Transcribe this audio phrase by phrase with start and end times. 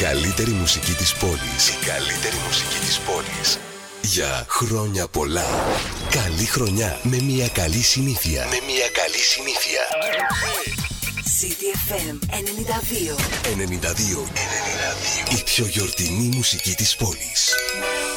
[0.00, 1.68] καλύτερη μουσική της πόλης.
[1.68, 3.58] Η καλύτερη μουσική της πόλης.
[4.02, 5.46] Για χρόνια πολλά.
[6.10, 8.46] Καλή χρονιά με μια καλή συνήθεια.
[8.50, 9.82] Με μια καλή συνήθεια.
[11.38, 13.16] CDFM 92.
[13.42, 14.28] 92.
[15.30, 15.38] 92.
[15.38, 17.54] Η πιο γιορτινή μουσική της πόλης.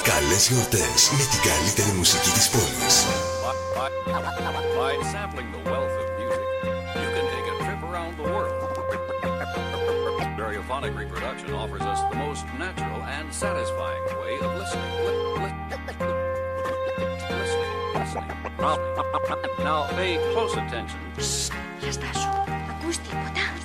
[0.04, 3.06] Καλές γιορτές με την καλύτερη μουσική της πόλης.
[10.81, 14.91] Stereophonic reproduction offers us the most natural and satisfying way of listening.
[15.05, 15.85] Li- li-
[16.65, 19.59] listening, listening, listening.
[19.59, 20.99] Now pay close attention.
[21.81, 22.29] Για στάσου.
[22.71, 23.45] Ακούς τίποτα.
[23.57, 23.60] As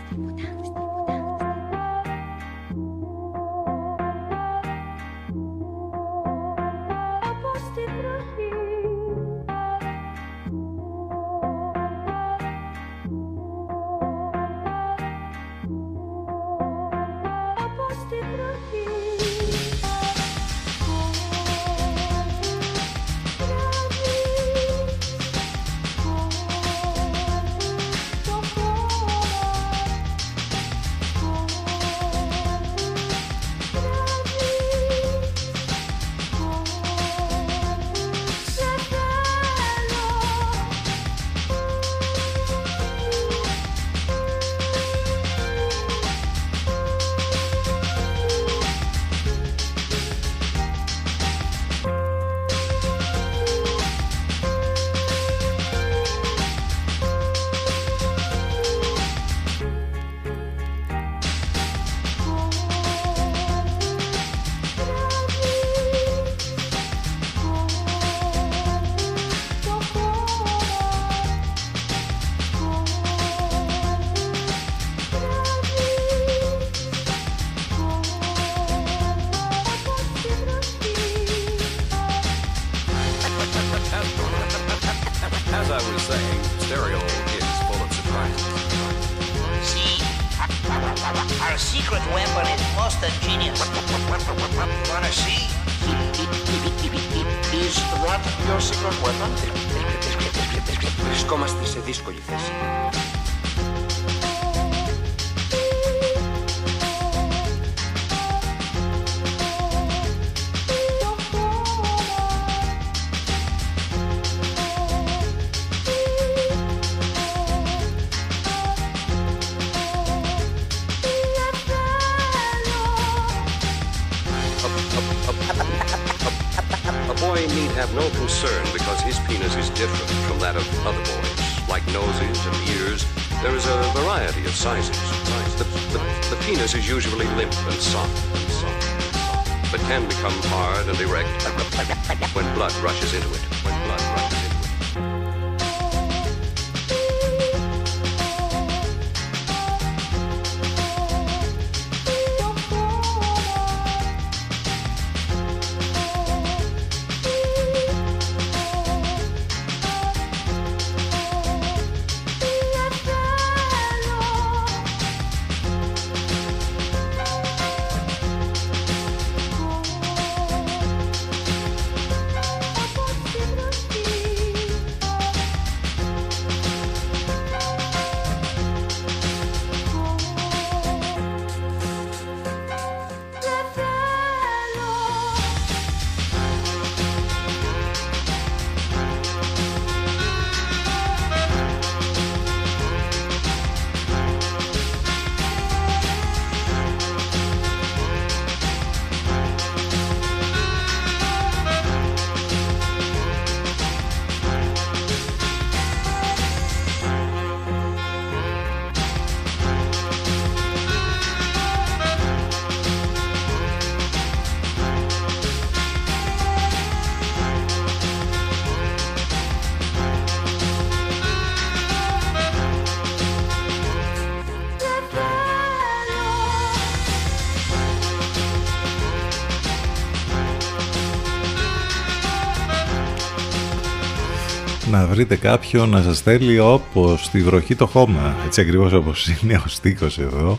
[234.96, 239.54] Να βρείτε κάποιον να σας στέλνει όπως τη βροχή το χώμα, έτσι ακριβώς όπως είναι
[239.54, 240.58] ο στίχος εδώ,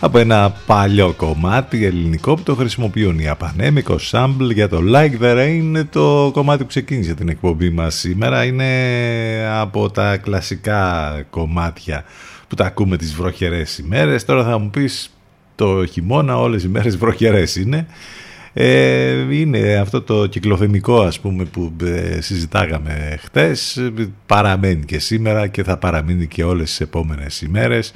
[0.00, 5.36] από ένα παλιό κομμάτι ελληνικό που το χρησιμοποιούν οι Απανέμικο Sample για το Like the
[5.36, 8.68] Rain το κομμάτι που ξεκίνησε την εκπομπή μας σήμερα είναι
[9.52, 12.04] από τα κλασικά κομμάτια
[12.48, 14.24] που τα ακούμε τις βροχερές ημέρες.
[14.24, 15.10] Τώρα θα μου πεις
[15.54, 17.86] το χειμώνα όλες οι μέρες βροχερές είναι.
[18.52, 23.90] Ε, είναι αυτό το κυκλοθεμικό ας πούμε που ε, συζητάγαμε χτες.
[24.26, 27.92] Παραμένει και σήμερα και θα παραμείνει και όλες τις επόμενες ημέρες.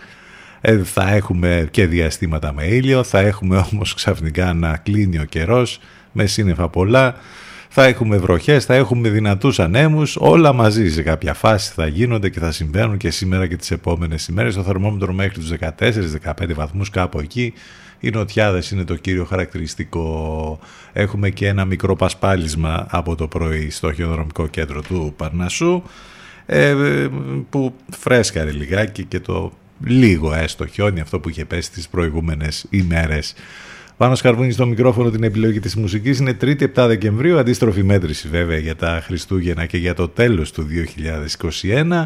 [0.60, 3.02] Ε, θα έχουμε και διαστήματα με ήλιο.
[3.02, 5.78] Θα έχουμε όμως ξαφνικά να κλείνει ο καιρός
[6.12, 7.14] με σύννεφα πολλά.
[7.76, 12.40] Θα έχουμε βροχές, θα έχουμε δυνατούς ανέμους, όλα μαζί σε κάποια φάση θα γίνονται και
[12.40, 14.54] θα συμβαίνουν και σήμερα και τις επόμενες ημέρες.
[14.54, 17.52] Το θερμόμετρο μέχρι τους 14-15 βαθμούς κάπου εκεί.
[18.04, 20.58] Οι νοτιάδες είναι το κύριο χαρακτηριστικό.
[20.92, 25.82] Έχουμε και ένα μικρό πασπάλισμα από το πρωί στο χιονοδρομικό κέντρο του Παρνασσού
[26.46, 26.74] ε,
[27.50, 29.52] που φρέσκαρε λιγάκι και το
[29.84, 33.34] λίγο έστω χιόνι αυτό που είχε πέσει τις προηγούμενες ημέρες.
[33.96, 38.58] Πάνω σκαρβούνι στο μικρόφωνο την επιλογή της μουσικής είναι 3η 7 Δεκεμβρίου, αντίστροφη μέτρηση βέβαια
[38.58, 40.66] για τα Χριστούγεννα και για το τέλος του
[41.62, 42.04] 2021.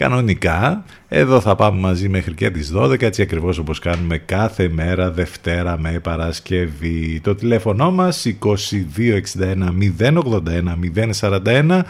[0.00, 5.10] Κανονικά, εδώ θα πάμε μαζί μέχρι και τις 12, έτσι ακριβώς όπως κάνουμε κάθε μέρα
[5.10, 7.20] Δευτέρα με Παρασκευή.
[7.22, 10.78] Το τηλέφωνο μας 2261 081
[11.20, 11.80] 041.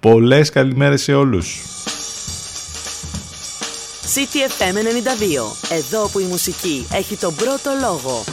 [0.00, 1.60] Πολλές καλημέρες σε όλους.
[4.14, 5.76] CTFM 92.
[5.76, 8.24] Εδώ που η μουσική έχει τον πρώτο λόγο.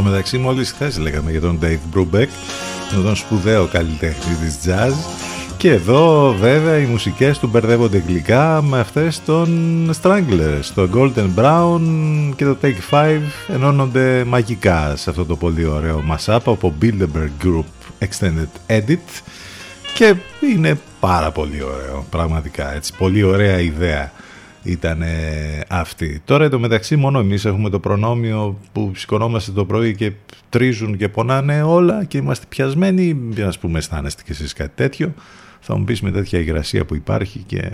[0.00, 2.28] Εδώ μεταξύ μόλις χθες λέγαμε για τον Dave Brubeck,
[3.04, 4.92] τον σπουδαίο καλλιτέχνη της jazz
[5.56, 9.48] και εδώ βέβαια οι μουσικές του μπερδεύονται γλυκά με αυτές των
[10.02, 10.64] Stranglers.
[10.74, 11.80] Το Golden Brown
[12.36, 18.04] και το Take 5 ενώνονται μαγικά σε αυτό το πολύ ωραίο mashup από Bilderberg Group
[18.08, 19.22] Extended Edit
[19.94, 20.14] και
[20.52, 24.12] είναι πάρα πολύ ωραίο πραγματικά έτσι πολύ ωραία ιδέα
[24.62, 25.02] ήταν
[25.68, 26.20] αυτή.
[26.24, 30.12] Τώρα εντωμεταξύ μόνο εμείς έχουμε το προνόμιο που σηκωνόμαστε το πρωί και
[30.48, 35.14] τρίζουν και πονάνε όλα και είμαστε πιασμένοι, ας πούμε αισθάνεστε και εσείς κάτι τέτοιο.
[35.60, 37.70] Θα μου πεις με τέτοια υγρασία που υπάρχει και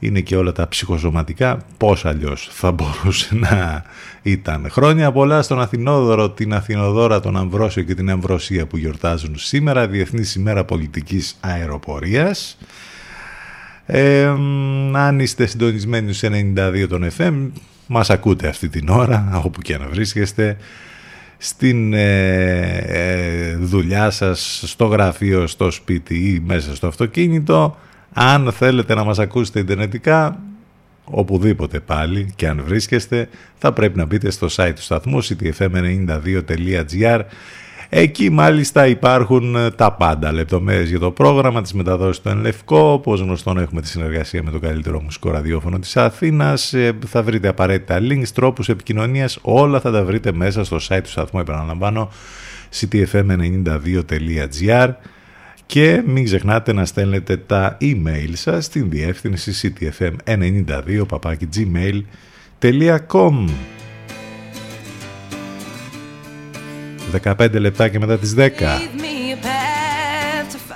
[0.00, 3.84] είναι και όλα τα ψυχοσωματικά, πώς αλλιώς θα μπορούσε να
[4.22, 4.66] ήταν.
[4.70, 10.34] Χρόνια πολλά στον Αθηνόδωρο, την Αθηνοδόρα, τον Αμβρόσιο και την Αμβροσία που γιορτάζουν σήμερα, Διεθνής
[10.34, 12.58] ημέρα πολιτικής αεροπορίας.
[13.92, 14.24] Ε,
[14.92, 17.50] αν είστε συντονισμένοι σε 92 των FM,
[17.86, 20.56] μας ακούτε αυτή την ώρα, όπου και να βρίσκεστε,
[21.38, 27.76] στην ε, ε, δουλειά σας, στο γραφείο, στο σπίτι ή μέσα στο αυτοκίνητο.
[28.12, 30.40] Αν θέλετε να μας ακούσετε ιντερνετικά,
[31.04, 33.28] οπουδήποτε πάλι και αν βρίσκεστε,
[33.58, 37.20] θα πρέπει να μπείτε στο site του σταθμού ctfm92.gr
[37.92, 43.20] Εκεί μάλιστα υπάρχουν ε, τα πάντα, λεπτομέρειες για το πρόγραμμα, τις μεταδόσεις του Ενλευκό, όπως
[43.20, 47.98] γνωστόν έχουμε τη συνεργασία με το καλύτερο μουσικό ραδιόφωνο της Αθήνας, ε, θα βρείτε απαραίτητα
[48.00, 52.10] links, τρόπους επικοινωνίας, όλα θα τα βρείτε μέσα στο site του σταθμού, επαναλαμβάνω,
[52.80, 54.88] ctfm92.gr
[55.66, 61.06] και μην ξεχνάτε να στέλνετε τα email σας στην διεύθυνση ctfm92
[67.10, 68.48] 15 λεπτά και μετά τις 10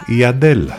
[0.07, 0.79] η Αντέλα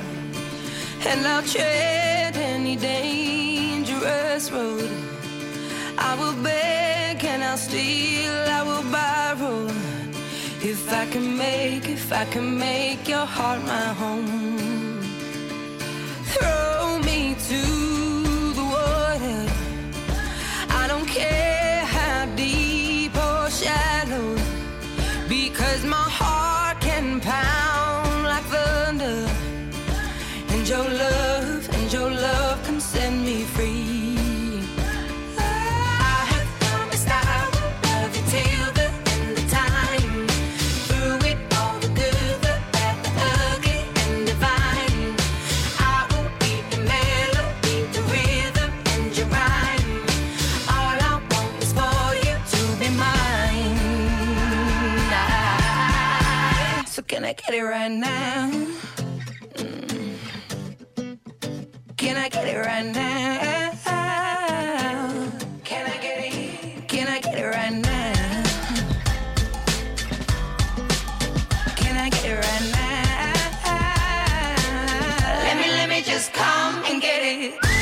[10.73, 14.99] If I can make, if I can make your heart my home,
[16.33, 17.84] throw me to
[57.35, 58.49] I get it right now?
[59.55, 60.17] Mm.
[61.97, 63.81] Can I get it right now?
[65.65, 66.87] Can I get it?
[66.87, 68.43] Can I get it right now?
[71.75, 73.33] Can I get it right now?
[75.43, 77.74] Let me, let me just come and get it.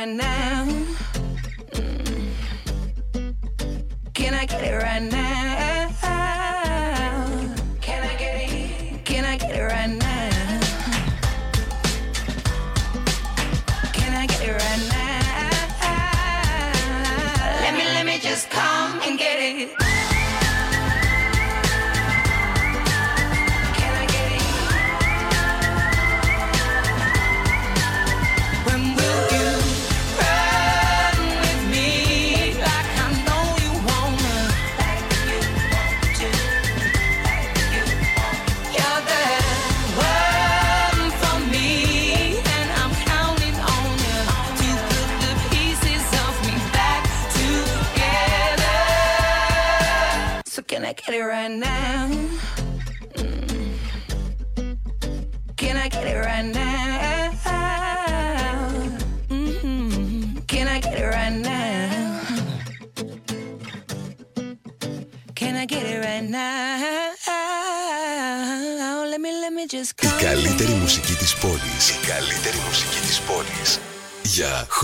[0.00, 0.39] and now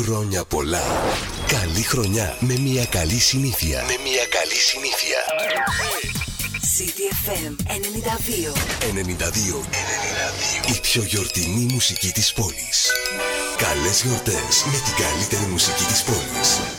[0.07, 0.83] χρόνια πολλά.
[1.47, 3.83] Καλή χρονιά με μια καλή συνήθεια.
[3.83, 5.19] Με μια καλή συνήθεια.
[6.75, 8.53] CDFM 92.
[8.81, 9.61] 92.
[10.71, 10.77] 92.
[10.77, 12.93] Η πιο γιορτινή μουσική της πόλης.
[13.57, 16.76] Καλές γιορτές με την καλύτερη μουσική της πόλης.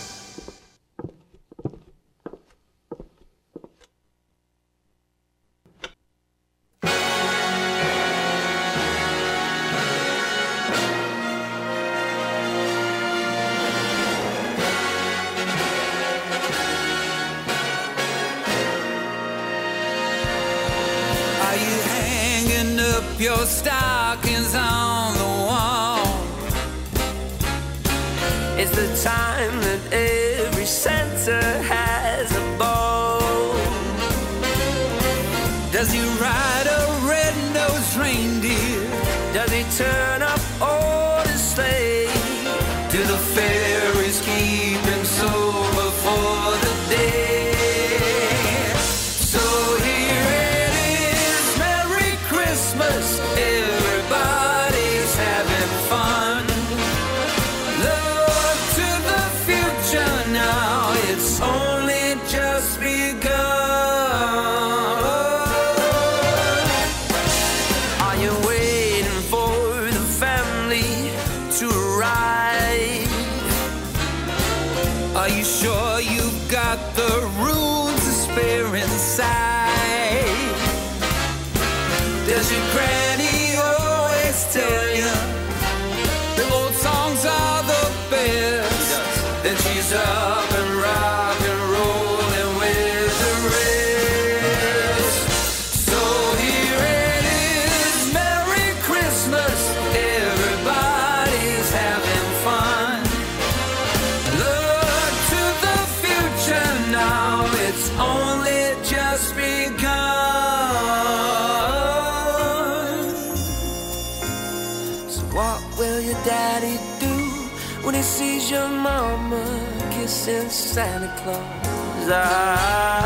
[121.27, 122.96] close eyes.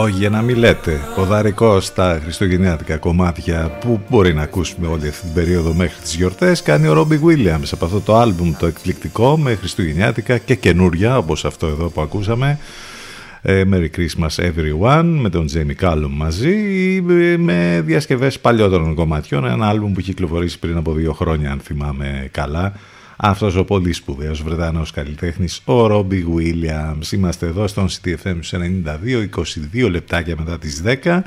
[0.00, 1.00] Όχι, για να μην λέτε.
[1.14, 6.62] Ποδαρικό στα χριστουγεννιάτικα κομμάτια που μπορεί να ακούσουμε όλη αυτή την περίοδο μέχρι τις γιορτές
[6.62, 11.44] κάνει ο Ρόμπι Williams από αυτό το άλμπουμ το εκπληκτικό με χριστουγεννιάτικα και καινούρια όπως
[11.44, 12.58] αυτό εδώ που ακούσαμε
[13.42, 16.54] ε, Merry Christmas Everyone με τον Jamie Callum μαζί
[17.10, 22.28] ε, με διασκευές παλιότερων κομματιών ένα άλμπουμ που κυκλοφορήσει πριν από δύο χρόνια αν θυμάμαι
[22.30, 22.72] καλά
[23.20, 29.28] αυτός ο πολύ σπουδαίος Βρετανός καλλιτέχνης ο Ρόμπι Williams είμαστε εδώ στον CTFM 92
[29.74, 31.20] 22 λεπτάκια μετά τις 10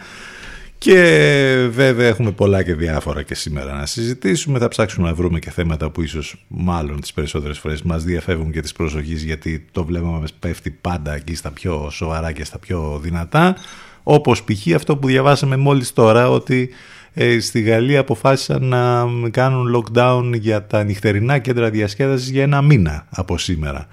[0.83, 4.59] και βέβαια έχουμε πολλά και διάφορα και σήμερα να συζητήσουμε.
[4.59, 8.61] Θα ψάξουμε να βρούμε και θέματα που ίσως μάλλον τις περισσότερες φορές μας διαφεύγουν και
[8.61, 12.99] τις προσοχής γιατί το βλέμμα μας πέφτει πάντα εκεί στα πιο σοβαρά και στα πιο
[13.01, 13.55] δυνατά.
[14.03, 14.73] Όπως π.χ.
[14.75, 16.69] αυτό που διαβάσαμε μόλις τώρα ότι
[17.13, 23.07] ε, στη Γαλλία αποφάσισαν να κάνουν lockdown για τα νυχτερινά κέντρα διασκέδασης για ένα μήνα
[23.09, 23.87] από σήμερα.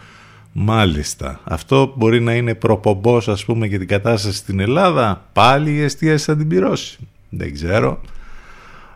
[0.52, 1.40] Μάλιστα.
[1.44, 5.28] Αυτό μπορεί να είναι προπομπός ας πούμε για την κατάσταση στην Ελλάδα.
[5.32, 6.98] Πάλι η εστίαση θα την πληρώσει.
[7.28, 8.00] Δεν ξέρω.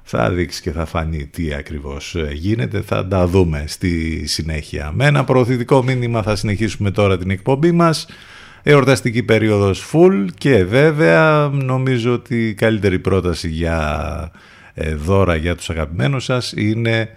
[0.03, 2.81] Θα δείξει και θα φανεί τι ακριβώς γίνεται.
[2.81, 4.93] Θα τα δούμε στη συνέχεια.
[4.95, 8.07] Με ένα προωθητικό μήνυμα θα συνεχίσουμε τώρα την εκπομπή μας.
[8.65, 14.31] Εορταστική περίοδος full και βέβαια νομίζω ότι η καλύτερη πρόταση για
[14.75, 17.09] ε, δώρα για τους αγαπημένους σας είναι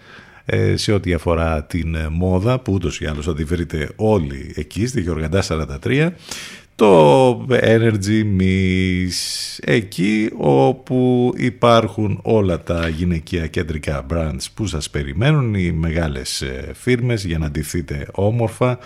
[0.45, 4.53] ε, σε ό,τι αφορά την ε, μόδα που ούτως ή άλλως θα τη βρείτε όλοι
[4.55, 5.43] εκεί στη Γεωργαντά
[5.83, 6.09] 43
[6.75, 9.13] το Energy Miss
[9.61, 17.37] εκεί όπου υπάρχουν όλα τα γυναικεία κεντρικά brands που σας περιμένουν οι μεγάλες φίρμες για
[17.37, 18.79] να ντυθείτε όμορφα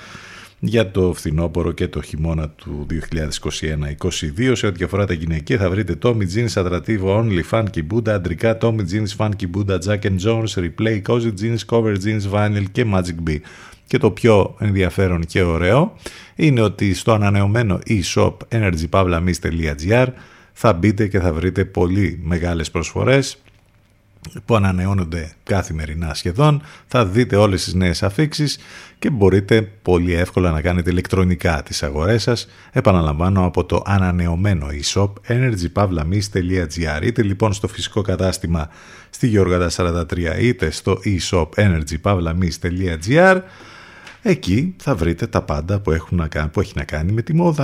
[0.60, 2.86] για το φθινόπωρο και το χειμώνα του
[4.40, 4.52] 2021-22.
[4.54, 8.82] Σε ό,τι αφορά τα γυναικεία θα βρείτε Tommy Jeans, Atrativo Only, Funky Buddha, αντρικά Tommy
[8.92, 13.38] Jeans, Funky Buddha, Jack and Jones, Replay, Cozy Jeans, Cover Jeans, Vinyl και Magic B.
[13.88, 15.96] Και το πιο ενδιαφέρον και ωραίο
[16.36, 20.08] είναι ότι στο ανανεωμένο e-shop energypavlamis.gr
[20.54, 23.38] θα μπείτε και θα βρείτε πολύ μεγάλες προσφορές
[24.46, 26.62] που ανανεώνονται καθημερινά σχεδόν.
[26.88, 28.60] Θα δείτε όλες τις νέες αφήξεις
[29.00, 32.48] και μπορείτε πολύ εύκολα να κάνετε ηλεκτρονικά τις αγορές σας.
[32.72, 38.70] Επαναλαμβάνω από το ανανεωμένο e-shop energypavlamis.gr είτε λοιπόν στο φυσικό κατάστημα
[39.10, 39.70] στη Γιώργατα
[40.10, 43.42] 43 είτε στο e-shop energypavlamis.gr
[44.22, 47.34] Εκεί θα βρείτε τα πάντα που, έχουν να κάνει, που έχει να κάνει με τη
[47.34, 47.64] μόδα.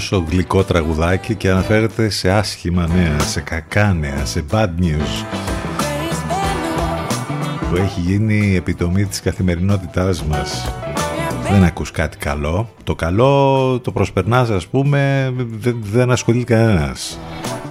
[0.00, 5.24] Τόσο γλυκό τραγουδάκι και αναφέρεται σε άσχημα νέα, σε κακά νέα, σε bad news
[7.70, 10.72] που έχει γίνει η επιτομή της καθημερινότητάς μας.
[11.50, 12.74] Δεν ακούς κάτι καλό.
[12.84, 17.18] Το καλό το προσπερνάς ας πούμε, δεν, δεν ασχολεί κανένας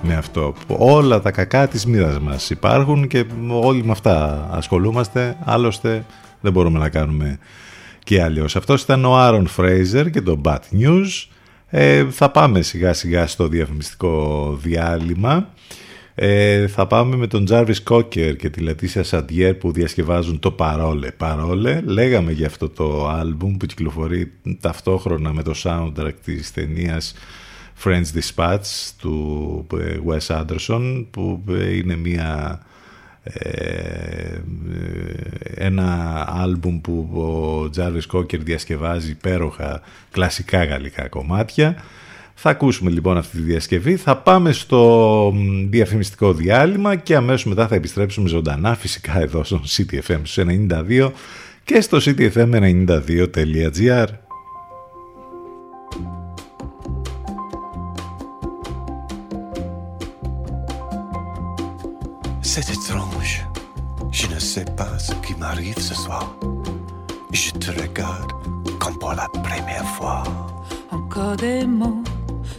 [0.01, 0.53] με αυτό.
[0.67, 5.37] Όλα τα κακά της μοίρας μας υπάρχουν και όλοι με αυτά ασχολούμαστε.
[5.45, 6.05] Άλλωστε
[6.41, 7.39] δεν μπορούμε να κάνουμε
[8.03, 8.55] και αλλιώς.
[8.55, 11.27] Αυτός ήταν ο Άρον Φρέιζερ και το Bad News.
[11.69, 15.53] Ε, θα πάμε σιγά σιγά στο διαφημιστικό διάλειμμα.
[16.15, 21.11] Ε, θα πάμε με τον Jarvis Cocker και τη Λατήσια Σαντιέρ που διασκευάζουν το Παρόλε.
[21.11, 27.13] Παρόλε, λέγαμε για αυτό το άλμπουμ που κυκλοφορεί ταυτόχρονα με το soundtrack της ταινίας
[27.83, 32.68] Friends Dispatch του ε, Wes Anderson που ε, είναι μια ε,
[35.55, 41.75] ένα άλμπουμ που ο Τζάρβις Κόκερ διασκευάζει υπέροχα κλασικά γαλλικά κομμάτια.
[42.33, 45.33] Θα ακούσουμε λοιπόν αυτή τη διασκευή, θα πάμε στο
[45.69, 51.11] διαφημιστικό διάλειμμα και αμέσως μετά θα επιστρέψουμε ζωντανά φυσικά εδώ στο CTFM 92
[51.63, 54.05] και στο ctfm92.gr.
[62.51, 63.45] C'est étrange.
[64.11, 66.35] Je ne sais pas ce qui m'arrive ce soir.
[67.31, 68.31] Je te regarde
[68.79, 70.23] comme pour la première fois.
[70.91, 72.01] Encore des mots,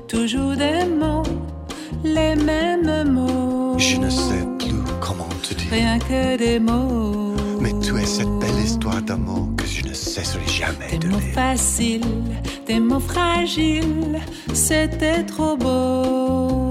[0.07, 1.25] toujours des mots,
[2.05, 3.77] les mêmes mots.
[3.79, 5.73] Je ne sais plus comment te dire.
[5.73, 7.35] Rien que des mots.
[7.61, 11.19] Mais tu es cette belle histoire d'amour que je ne cesserai jamais Des de mots
[11.19, 11.35] lire.
[11.35, 12.05] faciles,
[12.65, 14.21] des mots fragiles,
[14.55, 16.70] c'était trop beau.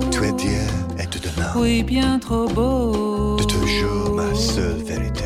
[1.55, 3.35] Oui, bien trop beau.
[3.37, 5.25] De toujours ma seule vérité.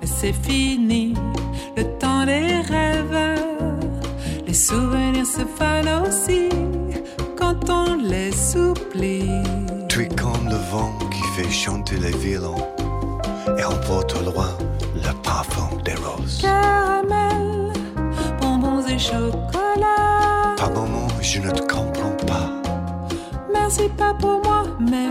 [0.00, 1.14] Mais c'est fini,
[1.76, 3.40] le temps des rêves.
[4.46, 6.48] Les souvenirs se fanent aussi
[7.36, 9.42] quand on les oublie.
[9.88, 12.66] Tu es comme le vent qui fait chanter les violons
[13.58, 14.50] et emporte au loin
[14.94, 16.40] le parfum des roses.
[16.42, 17.72] Caramel,
[18.40, 20.54] bonbons et chocolat.
[20.56, 22.59] Par moments, je ne te comprends pas.
[23.72, 25.10] Merci pas pour moi, mais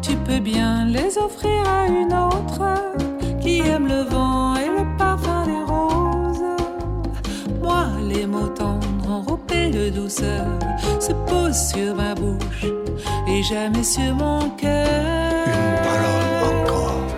[0.00, 2.62] tu peux bien les offrir à une autre
[3.42, 6.56] qui aime le vent et le parfum des roses.
[7.60, 10.46] Moi, les mots tendres enrobés de douceur
[10.98, 12.64] se posent sur ma bouche
[13.28, 15.46] et jamais sur mon cœur.
[15.46, 17.09] Une parole encore.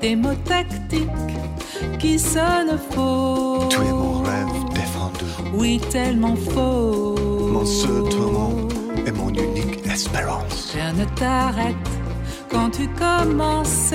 [0.00, 1.08] Des mots tactiques
[1.98, 3.68] qui sonnent faux.
[3.70, 7.16] Tu es mon rêve défendu, Oui, tellement faux.
[7.52, 8.68] mon seul tourment
[9.06, 10.72] et mon unique espérance.
[10.74, 11.76] Rien ne t'arrête
[12.50, 13.94] quand tu commences.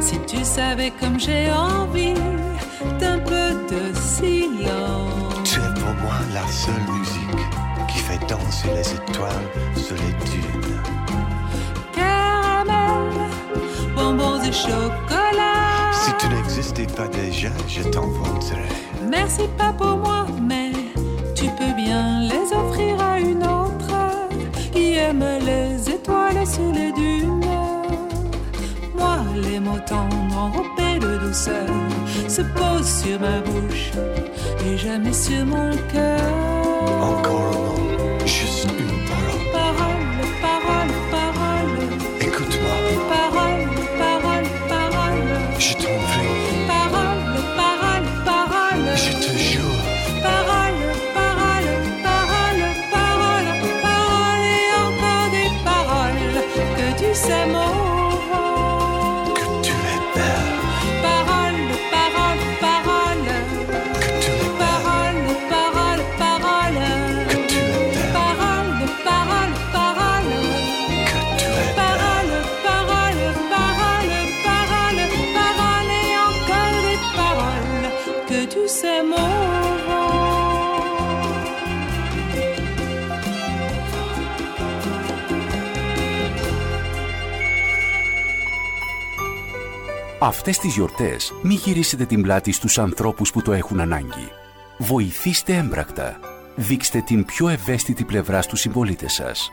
[0.00, 2.14] Si tu savais comme j'ai envie
[2.98, 5.34] d'un peu de silence.
[5.44, 7.46] Tu es pour moi la seule musique
[7.88, 10.71] qui fait danser les étoiles sur les dunes.
[14.52, 15.92] Chocolat.
[15.92, 18.68] Si tu n'existais pas déjà, je t'inventerais.
[19.10, 20.72] Merci pas pour moi, mais
[21.34, 23.94] tu peux bien les offrir à une autre
[24.72, 27.44] qui aime les étoiles sous les dunes.
[28.94, 31.68] Moi, les mots tendres enrobés de douceur
[32.28, 33.90] se posent sur ma bouche
[34.66, 36.20] et jamais sur mon cœur.
[37.02, 38.68] Encore un mot, juste
[90.24, 94.30] Αυτές τις γιορτές μη γυρίσετε την πλάτη στους ανθρώπους που το έχουν ανάγκη.
[94.78, 96.18] Βοηθήστε έμπρακτα.
[96.54, 99.50] Δείξτε την πιο ευαίσθητη πλευρά στους συμπολίτες σας.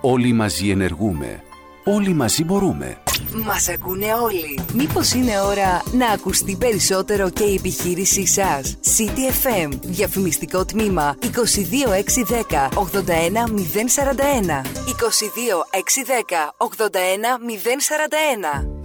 [0.00, 1.42] Όλοι μαζί ενεργούμε.
[1.84, 2.96] Όλοι μαζί μπορούμε.
[3.44, 4.60] Μας ακούνε όλοι.
[4.74, 14.62] Μήπως είναι ώρα να ακουστεί περισσότερο και η επιχείρησή σας; CTFM, διαφημιστικό τμήμα 22610 81041.
[14.86, 18.81] 22610 81041.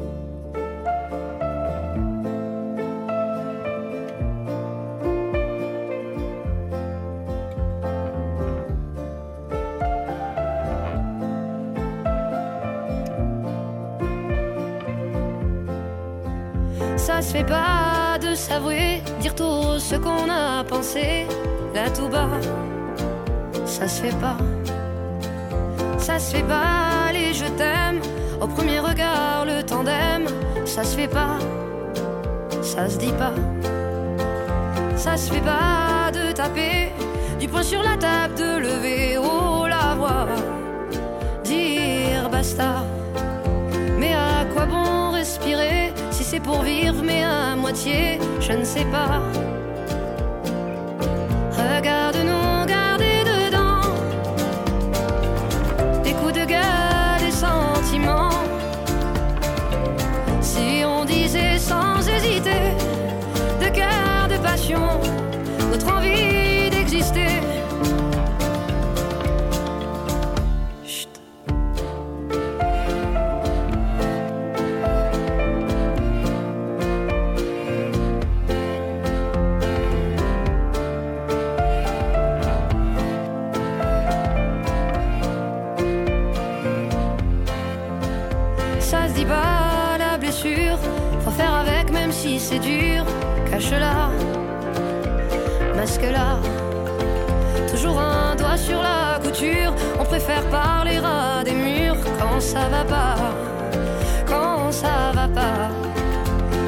[17.17, 21.25] Ça se fait pas de s'avouer, dire tout ce qu'on a pensé,
[21.73, 22.29] là tout bas,
[23.65, 24.37] ça se fait pas.
[25.97, 28.01] Ça se fait pas, les je t'aime,
[28.39, 30.27] au premier regard, le tandem,
[30.65, 31.39] ça se fait pas,
[32.61, 33.33] ça se dit pas.
[34.95, 36.91] Ça se fait pas de taper
[37.39, 40.27] du poing sur la table, de lever haut la voix,
[41.43, 42.83] dire basta.
[43.97, 44.96] Mais à quoi bon
[46.11, 49.21] si c'est pour vivre, mais à moitié, je ne sais pas.
[51.51, 53.81] Regarde-nous garder dedans
[56.03, 58.29] des coups de gueule, des sentiments.
[60.41, 62.71] Si on disait sans hésiter
[63.61, 65.01] de cœur, de passion,
[92.49, 93.03] c'est dur.
[93.49, 94.09] Cache-la,
[95.75, 96.39] masque-la.
[97.69, 102.83] Toujours un doigt sur la couture, on préfère parler à des murs quand ça va
[102.85, 103.15] pas.
[104.25, 105.67] Quand ça va pas,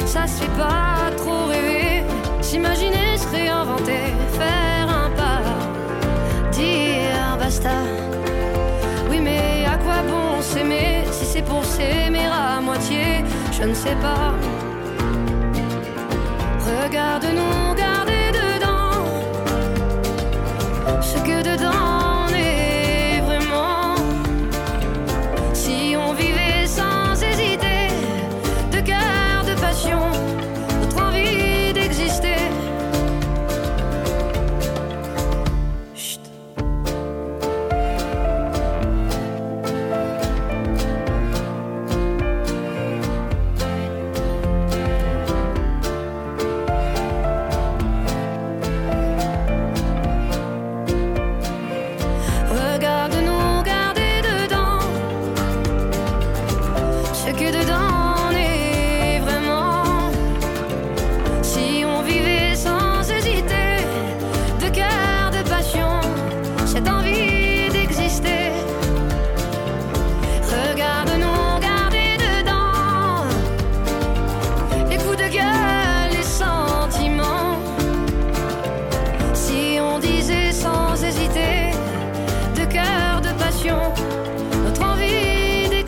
[0.06, 2.04] ça se fait pas trop rêver.
[2.42, 4.06] S'imaginer, se réinventer,
[4.40, 5.42] faire un pas,
[6.52, 7.78] dire basta.
[9.10, 13.24] Oui, mais à quoi bon s'aimer si c'est pour s'aimer à moitié?
[13.58, 14.34] Je ne sais pas.
[16.70, 18.92] Regarde-nous garder dedans.
[21.02, 21.89] Ce que dedans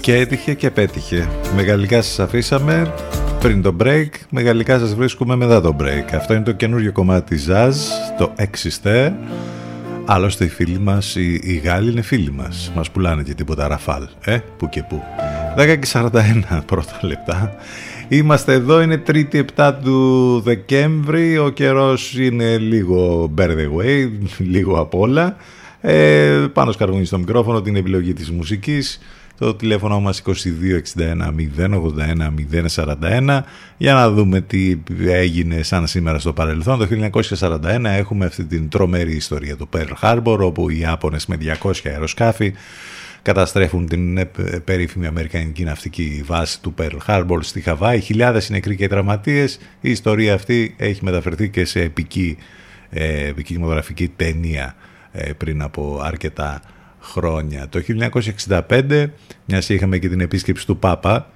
[0.01, 1.29] Και έτυχε και πέτυχε.
[1.55, 2.93] Με γαλλικά σας αφήσαμε
[3.39, 6.13] πριν το break, με γαλλικά σας βρίσκουμε μετά το break.
[6.15, 7.73] Αυτό είναι το καινούριο κομμάτι της Jazz,
[8.17, 9.11] το Existe.
[10.05, 12.71] Άλλωστε οι φίλοι μας, οι, οι Γάλλοι είναι φίλοι μας.
[12.75, 15.03] Μας πουλάνε και τίποτα ραφάλ, ε, που και που.
[15.57, 17.55] 10 και 41 πρώτα λεπτά.
[18.07, 24.79] Είμαστε εδώ, είναι 3η 7 του Δεκέμβρη, ο καιρός είναι λίγο bear the way, λίγο
[24.79, 25.35] απ' όλα.
[25.81, 28.99] Ε, πάνω σκαρβούνι στο μικρόφωνο, την επιλογή της μουσικής.
[29.41, 30.33] Το τηλέφωνο μας 2261
[31.57, 32.33] 081
[32.75, 33.41] 041
[33.77, 34.77] για να δούμε τι
[35.07, 36.77] έγινε σαν σήμερα στο παρελθόν.
[36.77, 36.87] Το
[37.39, 42.53] 1941 έχουμε αυτή την τρομερή ιστορία του Pearl Harbor όπου οι Ιάπωνες με 200 αεροσκάφη
[43.21, 44.25] καταστρέφουν την ε,
[44.65, 47.99] περίφημη Αμερικανική ναυτική βάση του Pearl Harbor στη Χαβάη.
[47.99, 49.59] Χιλιάδες είναι νεκροί και τραυματίες.
[49.81, 52.37] Η ιστορία αυτή έχει μεταφερθεί και σε επική,
[52.89, 54.75] ε, επική κινηματογραφική ταινία
[55.11, 56.61] ε, πριν από αρκετά
[57.01, 57.69] χρόνια.
[57.69, 57.81] Το
[58.67, 59.05] 1965,
[59.45, 61.27] μιας και είχαμε και την επίσκεψη του Πάπα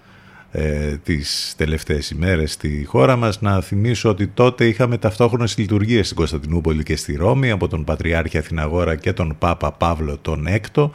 [0.57, 6.17] ε, τις τελευταίες ημέρες στη χώρα μας, να θυμίσω ότι τότε είχαμε ταυτόχρονες λειτουργίες στην
[6.17, 10.91] Κωνσταντινούπολη και στη Ρώμη από τον Πατριάρχη Αθηναγόρα και τον Πάπα Παύλο τον Έκτο,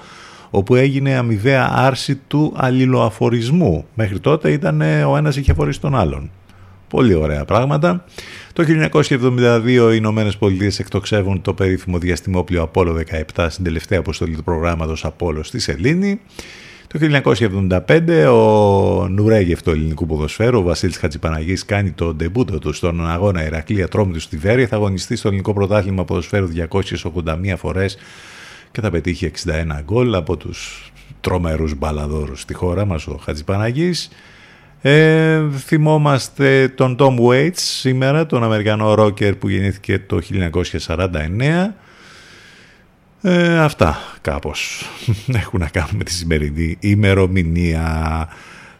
[0.51, 3.87] όπου έγινε αμοιβαία άρση του αλληλοαφορισμού.
[3.95, 6.31] Μέχρι τότε ήταν ο ένας είχε αφορήσει τον άλλον.
[6.91, 8.05] Πολύ ωραία πράγματα.
[8.53, 13.03] Το 1972 οι Ηνωμένες Πολιτείες εκτοξεύουν το περίφημο διαστημόπλιο Απόλλω
[13.35, 16.21] 17 στην τελευταία αποστολή του προγράμματος Απόλλω στη Σελήνη.
[16.87, 23.11] Το 1975 ο Νουρέγεφ του ελληνικού ποδοσφαίρου, ο Βασίλης Χατζηπαναγής, κάνει το ντεμπούτο του στον
[23.11, 24.67] αγώνα Ηρακλή Ατρόμητου στη Βέρεια.
[24.67, 26.49] Θα αγωνιστεί στο ελληνικό πρωτάθλημα ποδοσφαίρου
[27.15, 27.97] 281 φορές
[28.71, 34.11] και θα πετύχει 61 γκολ από τους τρομερούς μπαλαδόρους στη χώρα μας, ο Χατζηπαναγής.
[34.83, 40.21] Ε, θυμόμαστε τον Tom Waits σήμερα, τον Αμερικανό ρόκερ που γεννήθηκε το
[40.87, 41.75] 1949.
[43.23, 44.85] Ε, αυτά κάπως
[45.43, 48.29] έχουν να κάνουν με τη σημερινή ημερομηνία.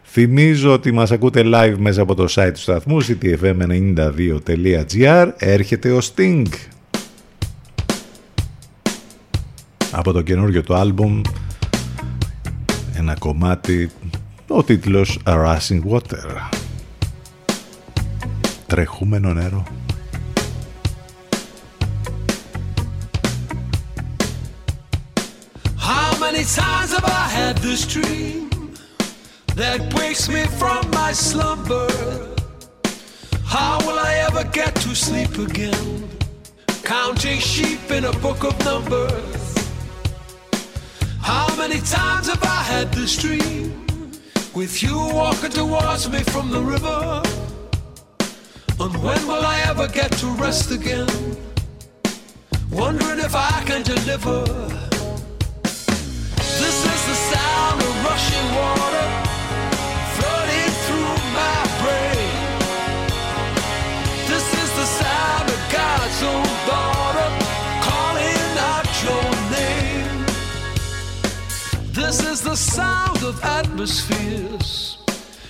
[0.03, 6.45] Θυμίζω ότι μας ακούτε live μέσα από το site του σταθμού ctfm92.gr Έρχεται ο Sting
[9.91, 11.21] Από το καινούργιο του άλμπουμ
[12.97, 13.89] Ένα κομμάτι
[14.50, 16.48] Ο τίτλος Rushing Water
[18.66, 19.64] Τρεχούμενο νερό
[25.78, 28.50] How many times have I had this dream
[29.60, 31.90] that wakes me from my slumber?
[33.56, 35.86] How will I ever get to sleep again?
[36.94, 39.42] Counting sheep in a book of numbers.
[41.30, 43.86] How many times have I had this dream
[44.53, 47.21] With you walking towards me from the river?
[48.79, 51.07] And when will I ever get to rest again?
[52.71, 54.43] Wondering if I can deliver.
[56.61, 59.30] This is the sound of rushing water
[72.11, 74.97] This is the sound of atmospheres,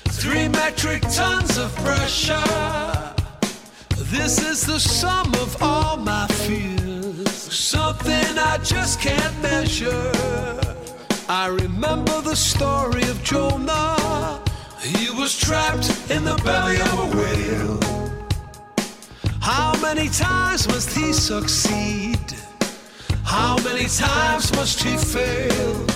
[0.10, 3.16] three metric tons of pressure.
[3.98, 10.12] This is the sum of all my fears, something I just can't measure.
[11.28, 14.40] I remember the story of Jonah.
[14.84, 17.80] He was trapped in the belly of a whale.
[19.40, 22.36] How many times must he succeed?
[23.24, 25.91] How many times must he fail?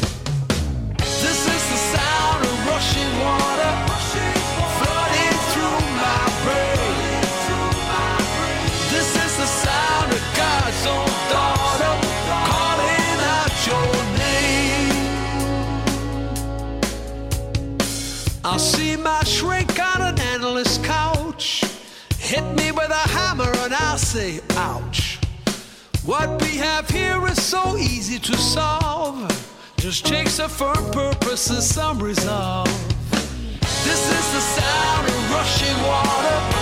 [18.55, 21.63] I'll see my shrink on an endless couch.
[22.17, 25.19] Hit me with a hammer and I'll say, ouch.
[26.05, 29.54] What we have here is so easy to solve.
[29.85, 32.65] Just takes a firm purpose and some resolve.
[33.51, 36.54] This is the sound of rushing water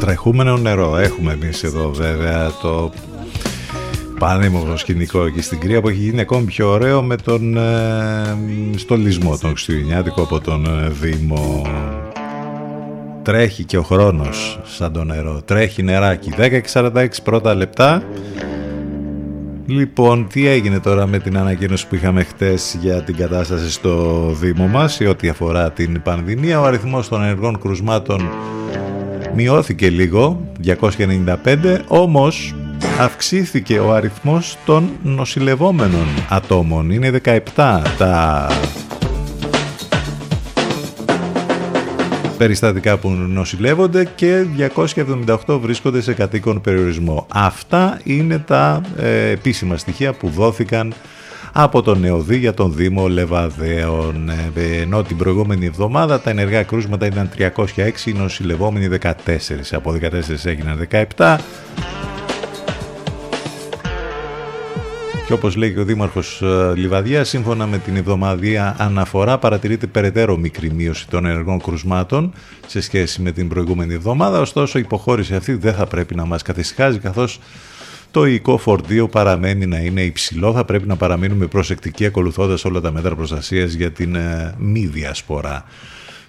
[0.00, 2.92] Τρεχούμενο νερό έχουμε εμείς εδώ βέβαια το
[4.18, 8.36] πανέμορφο σκηνικό εκεί στην Κρία που έχει γίνει ακόμη πιο ωραίο με τον ε,
[8.76, 11.66] στολισμό τον Χριστουγεννιάτικο από τον ε, Δήμο.
[13.22, 15.42] Τρέχει και ο χρόνος σαν το νερό.
[15.44, 16.32] Τρέχει νεράκι.
[16.38, 18.02] 10 και 46 πρώτα λεπτά
[19.66, 24.66] Λοιπόν, τι έγινε τώρα με την ανακοίνωση που είχαμε χτες για την κατάσταση στο Δήμο
[24.66, 28.28] μας σε ό,τι αφορά την πανδημία; Ο αριθμός των ενεργών κρουσμάτων
[29.34, 32.54] μειώθηκε λίγο, 295, όμως
[33.00, 36.90] αυξήθηκε ο αριθμός των νοσηλευόμενων ατόμων.
[36.90, 38.46] Είναι 17 τα
[42.38, 44.44] περιστατικά που νοσηλεύονται και
[45.46, 47.26] 278 βρίσκονται σε κατοίκον περιορισμό.
[47.32, 50.94] Αυτά είναι τα ε, επίσημα στοιχεία που δόθηκαν
[51.52, 54.30] από τον ΕΟΔΗ για τον Δήμο Λεβαδέων.
[54.54, 57.52] Ε, ενώ την προηγούμενη εβδομάδα τα ενεργά κρούσματα ήταν 306,
[58.04, 59.10] οι νοσηλευόμενοι 14.
[59.70, 61.36] Από 14 έγιναν 17.
[65.26, 70.36] Και όπως λέει και ο Δήμαρχος ε, Λιβαδιά, σύμφωνα με την εβδομαδία αναφορά παρατηρείται περαιτέρω
[70.36, 72.32] μικρή μείωση των ενεργών κρουσμάτων
[72.66, 76.42] σε σχέση με την προηγούμενη εβδομάδα, ωστόσο η υποχώρηση αυτή δεν θα πρέπει να μας
[76.42, 77.40] καθησυχάζει καθώς
[78.10, 80.52] το οικό φορτίο παραμένει να είναι υψηλό.
[80.52, 85.64] Θα πρέπει να παραμείνουμε προσεκτικοί ακολουθώντας όλα τα μέτρα προστασίας για την ε, μη διασπορά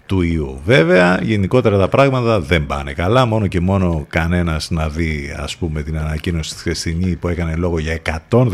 [0.07, 0.59] του ιού.
[0.65, 5.81] Βέβαια, γενικότερα τα πράγματα δεν πάνε καλά, μόνο και μόνο κανένας να δει ας πούμε
[5.81, 7.99] την ανακοίνωση της χθεσινή που έκανε λόγο για
[8.29, 8.49] 116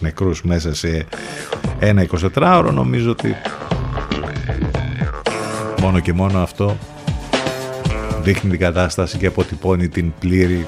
[0.00, 1.06] νεκρούς μέσα σε
[1.78, 3.34] ένα 24ωρο, νομίζω ότι
[5.80, 6.76] μόνο και μόνο αυτό
[8.22, 10.66] δείχνει την κατάσταση και αποτυπώνει την πλήρη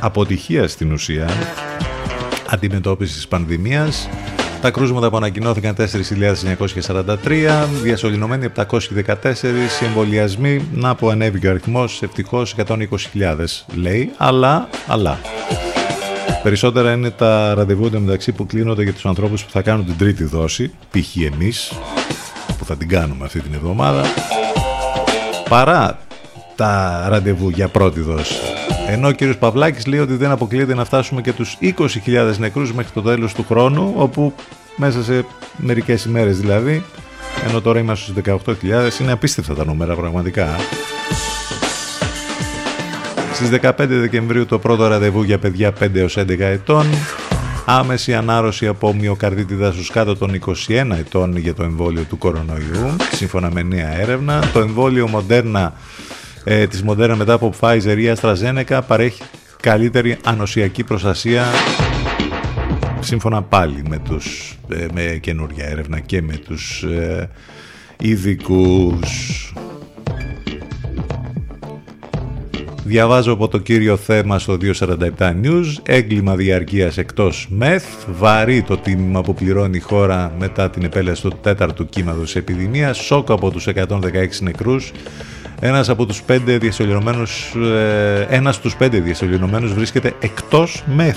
[0.00, 1.28] αποτυχία στην ουσία
[2.50, 4.08] αντιμετώπισης της πανδημίας.
[4.60, 12.54] Τα κρούσματα που ανακοινώθηκαν 4.943, διασωληνωμένοι 714, οι εμβολιασμοί, να που ανέβηκε ο αριθμός, ευτυχώς
[12.66, 15.18] 120.000 λέει, αλλά, αλλά.
[16.42, 20.24] Περισσότερα είναι τα ραντεβού μεταξύ που κλείνονται για τους ανθρώπους που θα κάνουν την τρίτη
[20.24, 21.16] δόση, π.χ.
[21.16, 21.72] εμείς,
[22.58, 24.02] που θα την κάνουμε αυτή την εβδομάδα,
[25.48, 25.98] παρά
[26.60, 28.34] τα ραντεβού για πρώτη δόση.
[28.88, 32.92] Ενώ ο κύριος Παυλάκης λέει ότι δεν αποκλείεται να φτάσουμε και τους 20.000 νεκρούς μέχρι
[32.92, 34.34] το τέλος του χρόνου, όπου
[34.76, 35.24] μέσα σε
[35.56, 36.84] μερικές ημέρες δηλαδή,
[37.48, 40.48] ενώ τώρα είμαστε στους 18.000, είναι απίστευτα τα νούμερα πραγματικά.
[43.32, 46.86] Στις 15 Δεκεμβρίου το πρώτο ραντεβού για παιδιά 5 έως 11 ετών,
[47.64, 53.50] άμεση ανάρρωση από μυοκαρδίτη δάσους κάτω των 21 ετών για το εμβόλιο του κορονοϊού, σύμφωνα
[53.52, 54.50] με νέα έρευνα.
[54.52, 55.68] Το εμβόλιο Moderna
[56.44, 59.22] ε, της Moderna μετά από Pfizer ή AstraZeneca παρέχει
[59.60, 61.44] καλύτερη ανοσιακή προστασία
[63.00, 67.30] σύμφωνα πάλι με, τους, ε, με καινούργια έρευνα και με τους ε,
[67.98, 69.52] ειδικούς.
[72.84, 75.64] Διαβάζω από το κύριο θέμα στο 247 News.
[75.82, 77.84] Έγκλημα διαρκείας εκτός ΜΕΘ.
[78.06, 82.98] Βαρύ το τίμημα που πληρώνει η χώρα μετά την επέλαση του τέταρτου κύματος επιδημίας.
[82.98, 84.92] Σοκ από τους 116 νεκρούς.
[85.62, 91.16] Ένας από τους πέντε διασωληνωμένους, ε, ένας στους πέντε διασωληνωμένους βρίσκεται εκτός ΜΕΘ.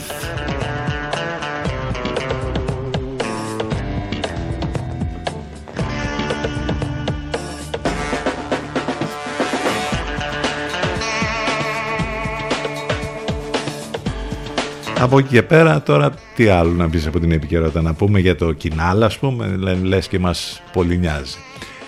[15.00, 18.36] Από εκεί και πέρα τώρα τι άλλο να πεις από την επικαιρότητα να πούμε για
[18.36, 21.38] το κοινάλ ας πούμε λες και μας πολύ νοιάζει.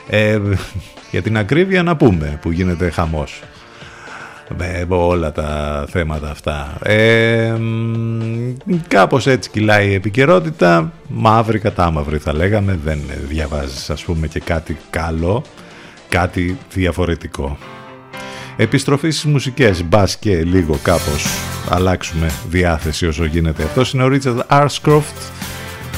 [0.10, 0.39] Ε,
[1.12, 3.41] για την ακρίβεια να πούμε που γίνεται χαμός
[4.58, 6.78] με όλα τα θέματα αυτά.
[6.84, 7.53] Ε,
[8.88, 14.39] κάπως έτσι κυλάει η επικαιρότητα, μαύρη κατά μαύρη θα λέγαμε, δεν διαβάζεις ας πούμε και
[14.39, 15.43] κάτι καλό,
[16.10, 17.58] κάτι διαφορετικό.
[18.58, 21.26] Επιστροφή στις μουσικές, μπας και λίγο κάπως
[21.70, 23.64] αλλάξουμε διάθεση όσο γίνεται.
[23.64, 25.18] Αυτός είναι ο Richard Arscroft,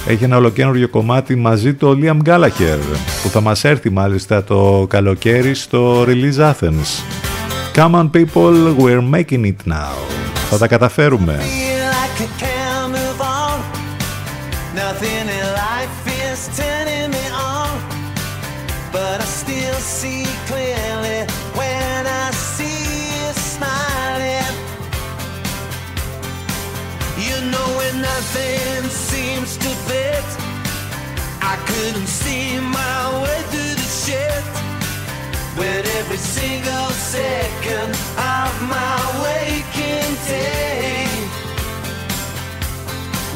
[0.07, 2.79] έχει ένα ολοκένουργιο κομμάτι μαζί του ο Liam Gallagher
[3.23, 7.03] που θα μας έρθει μάλιστα το καλοκαίρι στο Release Athens.
[7.75, 9.95] Come on people, we're making it now.
[10.49, 11.39] Θα τα καταφέρουμε.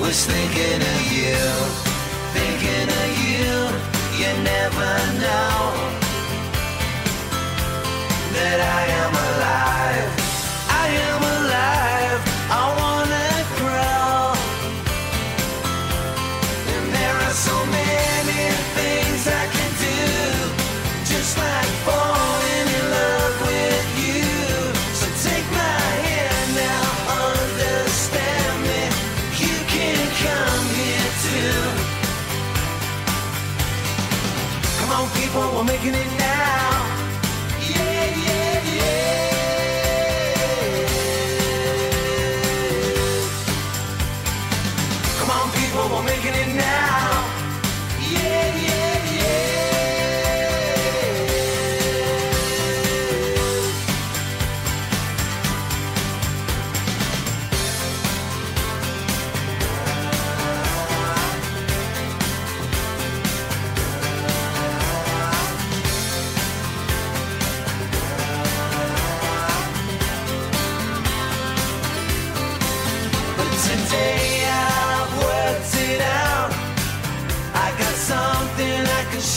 [0.01, 1.37] Was thinking of you,
[2.33, 3.53] thinking of you.
[4.19, 4.91] You never
[5.21, 5.61] know
[8.35, 10.09] that I am alive.
[10.83, 12.21] I am alive.
[12.49, 12.80] I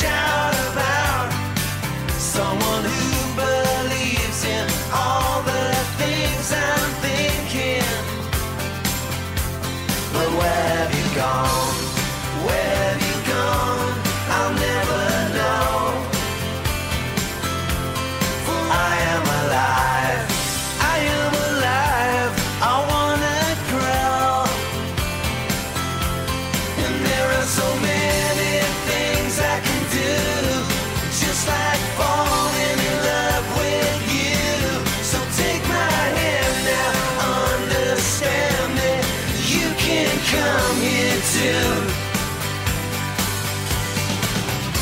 [0.04, 0.33] shout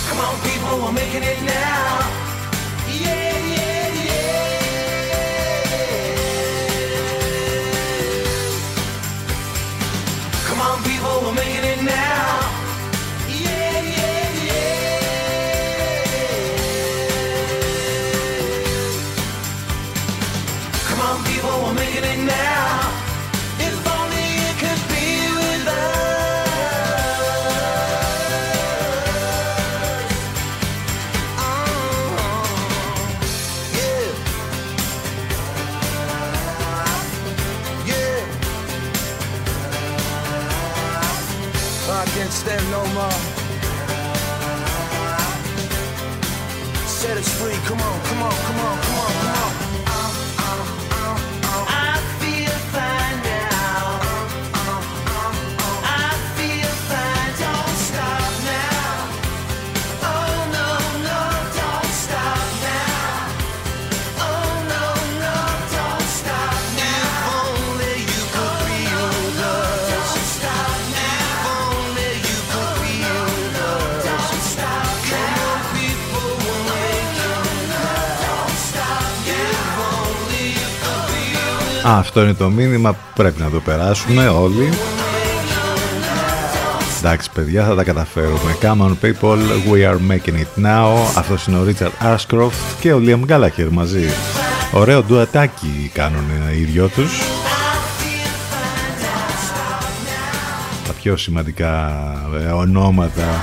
[0.09, 2.22] Come on, people, we're making it now.
[81.87, 82.93] Α, αυτό είναι το μήνυμα.
[82.93, 84.69] Που πρέπει να το περάσουμε όλοι.
[86.99, 88.57] Εντάξει παιδιά θα τα καταφέρουμε.
[88.63, 89.39] Come on people,
[89.73, 90.95] we are making it now.
[91.17, 94.05] Αυτός είναι ο Richard Ashcroft και ο Liam Gallagher μαζί.
[94.73, 96.25] Ωραίο ντουατάκι κάνουν
[96.55, 97.21] οι δυο τους.
[100.87, 101.93] Τα πιο σημαντικά
[102.47, 103.43] ε, ονόματα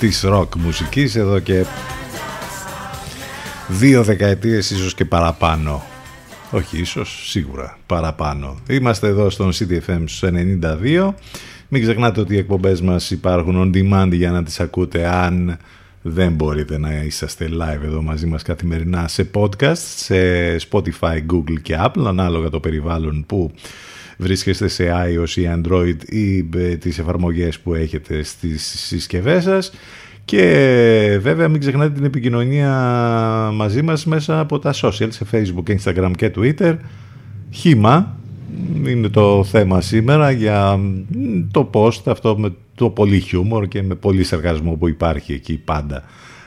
[0.00, 1.64] της ροκ μουσικής εδώ και
[3.68, 5.82] δύο δεκαετίες ίσως και παραπάνω
[6.52, 8.60] όχι ίσως, σίγουρα παραπάνω.
[8.68, 11.14] Είμαστε εδώ στον CDFM στους 92.
[11.68, 15.58] Μην ξεχνάτε ότι οι εκπομπές μας υπάρχουν on demand για να τις ακούτε αν
[16.02, 20.16] δεν μπορείτε να είσαστε live εδώ μαζί μας καθημερινά σε podcast, σε
[20.70, 23.52] Spotify, Google και Apple, ανάλογα το περιβάλλον που
[24.18, 29.72] βρίσκεστε σε iOS ή Android ή ε, τις εφαρμογές που έχετε στις συσκευές σας.
[30.24, 32.70] Και βέβαια μην ξεχνάτε την επικοινωνία
[33.54, 36.76] μαζί μας μέσα από τα social, σε Facebook, Instagram και Twitter.
[37.50, 38.16] Χήμα
[38.86, 40.78] είναι το θέμα σήμερα για
[41.50, 46.02] το post αυτό με το πολύ χιούμορ και με πολύ σεργασμό που υπάρχει εκεί πάντα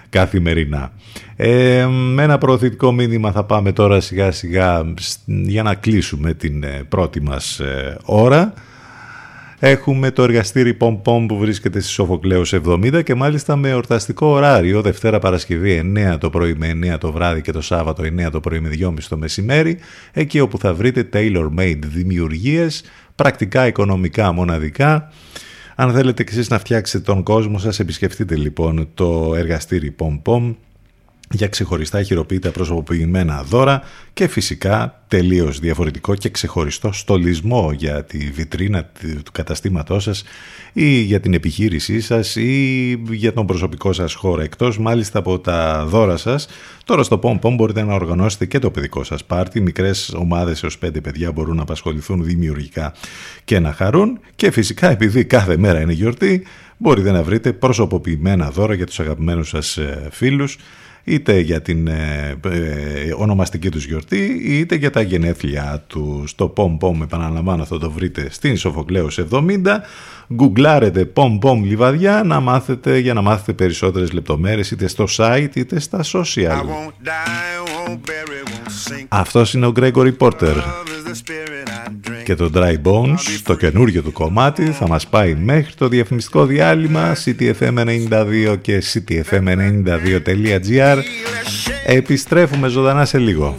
[0.10, 0.92] καθημερινά.
[1.36, 4.94] Ε, με ένα προωθητικό μήνυμα θα πάμε τώρα σιγά σιγά
[5.26, 8.54] για να κλείσουμε την ε, πρώτη μας ε, ώρα.
[9.60, 14.82] Έχουμε το εργαστήρι Πομ Πομ που βρίσκεται στη Σοφοκλέους 70 και μάλιστα με ορταστικό ωράριο
[14.82, 18.60] Δευτέρα Παρασκευή 9 το πρωί με 9 το βράδυ και το Σάββατο 9 το πρωί
[18.60, 19.78] με 2.30 το μεσημέρι
[20.14, 22.84] εκεί όπου θα βρείτε tailor-made δημιουργίες,
[23.16, 25.12] πρακτικά οικονομικά μοναδικά.
[25.76, 30.54] Αν θέλετε και εσείς να φτιάξετε τον κόσμο σας επισκεφτείτε λοιπόν το εργαστήρι Πομ Πομ
[31.32, 33.82] για ξεχωριστά χειροποίητα προσωποποιημένα δώρα
[34.14, 38.92] και φυσικά τελείως διαφορετικό και ξεχωριστό στολισμό για τη βιτρίνα
[39.24, 40.24] του καταστήματός σας
[40.74, 44.42] ή για την επιχείρησή σας ή για τον προσωπικό σας χώρο.
[44.42, 46.48] Εκτός μάλιστα από τα δώρα σας
[46.86, 49.62] τώρα στο POM μπορείτε να οργανώσετε και το παιδικό σας πάρτι.
[49.62, 52.94] Μικρές ομάδες έως πέντε παιδιά μπορούν να απασχοληθούν δημιουργικά
[53.44, 54.20] και να χαρούν.
[54.36, 56.46] Και φυσικά επειδή κάθε μέρα είναι γιορτή
[56.78, 60.58] μπορείτε να βρείτε προσωποποιημένα δώρα για τους αγαπημένους σας φίλους
[61.06, 66.30] είτε για την ε, ε, ονομαστική τους γιορτή είτε για τα γενέθλια τους.
[66.30, 69.44] Στο Pom Pom επαναλαμβάνω αυτό το βρείτε στην Σοφοκλέους 70
[70.34, 75.80] γκουγκλάρετε pom pom λιβαδιά να μάθετε, για να μάθετε περισσότερες λεπτομέρειες είτε στο site είτε
[75.80, 76.64] στα social.
[79.08, 80.56] Αυτός είναι ο Gregory Porter.
[82.24, 87.16] Και το Dry Bones, το καινούργιο του κομμάτι, θα μας πάει μέχρι το διαφημιστικό διάλειμμα
[87.26, 90.98] ctfm92 και ctfm92.gr
[91.86, 93.56] Επιστρέφουμε ζωντανά σε λίγο.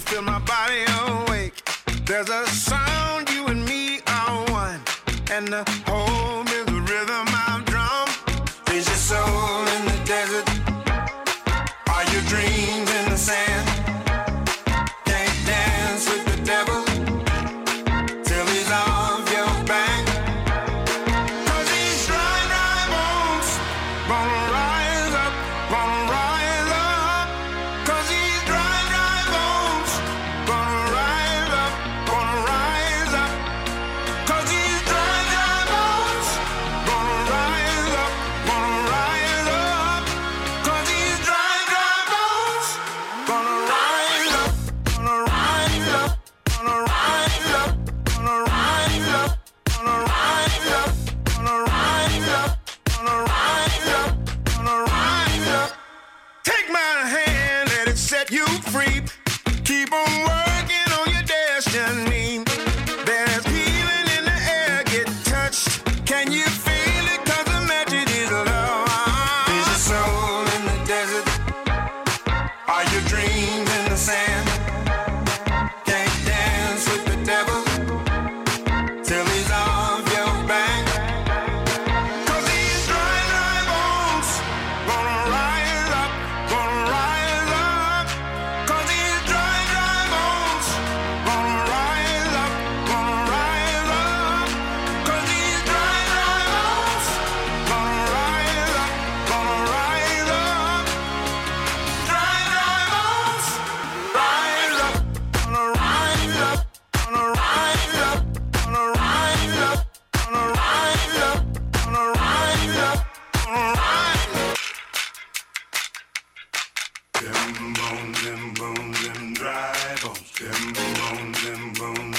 [119.97, 120.33] dry bones.
[120.39, 122.16] Them bones, them bones.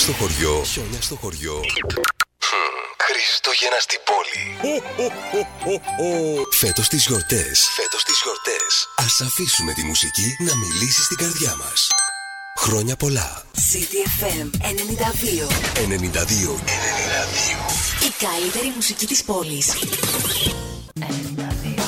[0.00, 0.62] στο χωριό.
[0.64, 1.60] Χιόνια στο χωριό.
[3.06, 4.42] Χριστούγεννα στην πόλη.
[6.50, 7.68] Φέτος τις γιορτές.
[7.74, 8.88] Φέτος τις γιορτές.
[8.96, 11.88] Ας αφήσουμε τη μουσική να μιλήσει στην καρδιά μας.
[12.58, 13.42] Χρόνια πολλά.
[13.72, 15.46] CDFM 92.
[15.74, 16.54] 92.
[16.54, 16.60] 92.
[18.06, 19.68] Η καλύτερη μουσική της πόλης.
[20.94, 21.79] 92.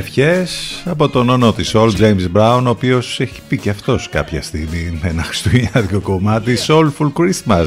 [0.00, 4.42] Ευχές από τον όνο της Soul James Brown, ο οποίος έχει πει και αυτός κάποια
[4.42, 7.66] στιγμή με ένα χριστουγεννιάτικο κομμάτι Soulful Christmas.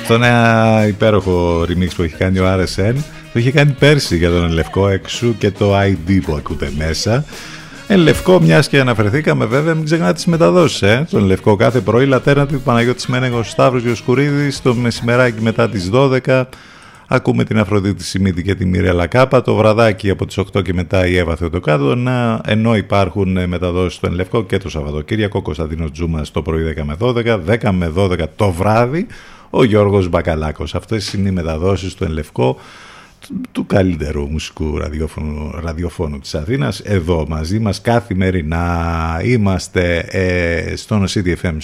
[0.00, 2.94] Αυτό ένα υπέροχο remix που έχει κάνει ο RSN,
[3.32, 7.24] το είχε κάνει πέρσι για τον Λευκό έξω και το ID που ακούτε μέσα.
[7.86, 10.82] Εν λευκό, μιας και αναφερθήκαμε βέβαια, μην ξεχνάτε τις μεταδόσεις.
[10.82, 11.06] Ε.
[11.10, 16.48] Τον λευκό κάθε πρωί, λατέρνα του Παναγιώτης Μένεγος Σταύρος Γιοσκουρίδη, το μεσημεράκι μετά τις 12.
[17.08, 19.42] Ακούμε την Αφροδίτη Σιμίτη και τη Μιρέλα Κάπα.
[19.42, 21.94] Το βραδάκι από τις 8 και μετά η Εύα Θεοτοκάτω.
[21.94, 25.42] Να, ενώ υπάρχουν ε, μεταδόσεις στο Ενλευκό και το Σαββατοκύριακο.
[25.42, 27.40] Κωνσταντίνος Τζούμας το πρωί 10 με 12.
[27.62, 29.06] 10 με 12 το βράδυ.
[29.50, 30.74] Ο Γιώργος Μπακαλάκος.
[30.74, 32.58] Αυτές είναι οι μεταδόσεις στο Ενλευκό
[33.52, 41.56] του καλύτερου μουσικού ραδιοφώνου, ραδιοφώνου της Αθήνας εδώ μαζί μας καθημερινά είμαστε ε, στον CDFM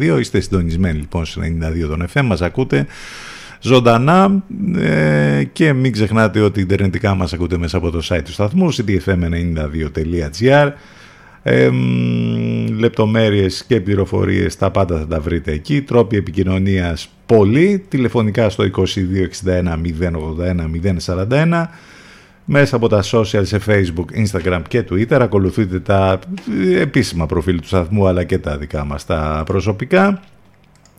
[0.00, 2.86] 92 είστε συντονισμένοι λοιπόν στο 92 τον FM μας ακούτε
[3.64, 4.44] ζωντανά
[4.78, 10.70] ε, και μην ξεχνάτε ότι ιντερνετικά μας ακούτε μέσα από το site του σταθμού cdfm92.gr
[11.42, 11.70] ε,
[12.78, 15.82] λεπτομέρειες και πληροφορίες τα πάντα θα τα βρείτε εκεί.
[15.82, 18.84] Τρόποι επικοινωνίας πολύ τηλεφωνικά στο 2261
[21.04, 21.64] 081 041
[22.44, 25.18] μέσα από τα social σε facebook, instagram και twitter.
[25.20, 26.18] Ακολουθείτε τα
[26.80, 30.20] επίσημα προφίλ του σταθμού αλλά και τα δικά μας τα προσωπικά.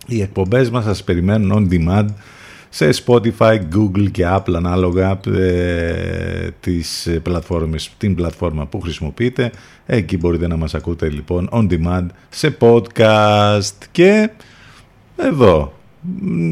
[0.07, 2.05] Οι εκπομπές μας σας περιμένουν on demand
[2.76, 9.51] σε Spotify, Google και Apple ανάλογα ε, τις πλατφόρμες, την πλατφόρμα που χρησιμοποιείτε.
[9.86, 14.30] Εκεί μπορείτε να μας ακούτε λοιπόν on demand σε podcast και
[15.15, 15.73] εδώ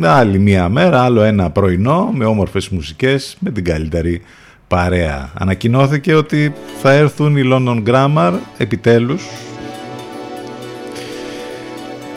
[0.03, 4.21] άλλη μία μέρα, άλλο ένα πρωινό με όμορφες μουσικές, με την καλύτερη
[4.67, 5.31] παρέα.
[5.33, 9.23] Ανακοινώθηκε ότι θα έρθουν οι London Grammar επιτέλους.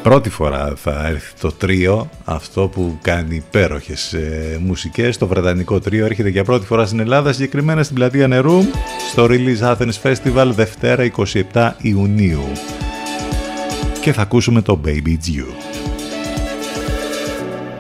[0.07, 5.19] Πρώτη φορά θα έρθει το τρίο, αυτό που κάνει υπέροχες ε, μουσικές.
[5.19, 8.61] Το βρετανικό τρίο έρχεται για πρώτη φορά στην Ελλάδα, συγκεκριμένα στην πλατεία Νερού,
[9.11, 11.11] στο Release Athens Festival, Δευτέρα
[11.53, 12.45] 27 Ιουνίου.
[14.01, 15.47] Και θα ακούσουμε το Baby It's You.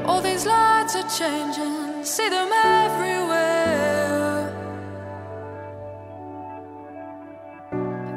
[0.08, 1.74] All these lights are changing,
[2.14, 2.50] see them
[2.84, 4.40] everywhere.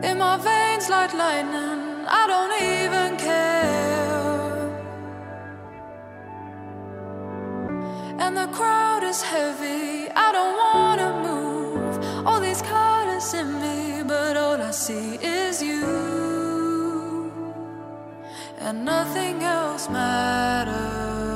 [0.10, 1.82] In my veins like lightning,
[2.20, 3.59] I don't even care.
[8.30, 12.28] And the crowd is heavy, I don't wanna move.
[12.28, 17.34] All these colors in me, but all I see is you.
[18.60, 21.29] And nothing else matters.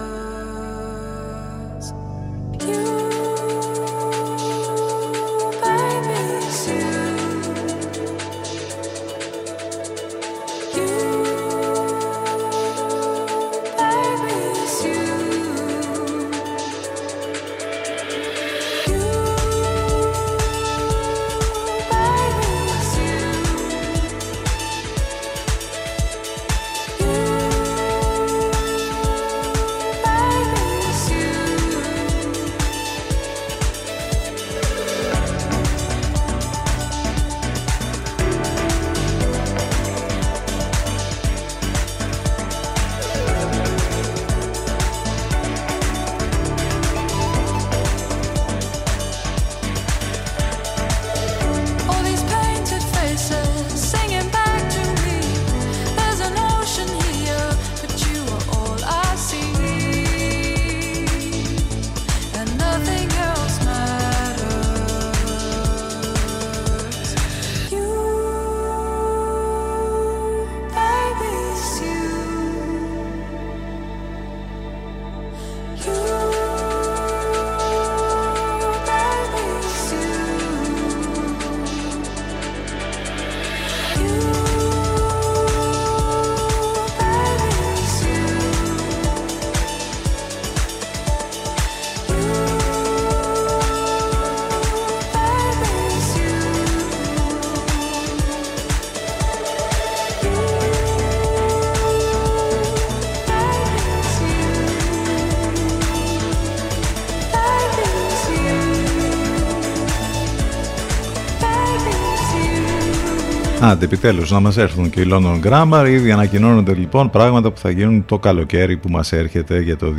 [113.74, 115.86] Άντε, επιτέλους να μας έρθουν και οι London Grammar.
[115.90, 119.94] Ήδη ανακοινώνονται λοιπόν πράγματα που θα γίνουν το καλοκαίρι που μας έρχεται για το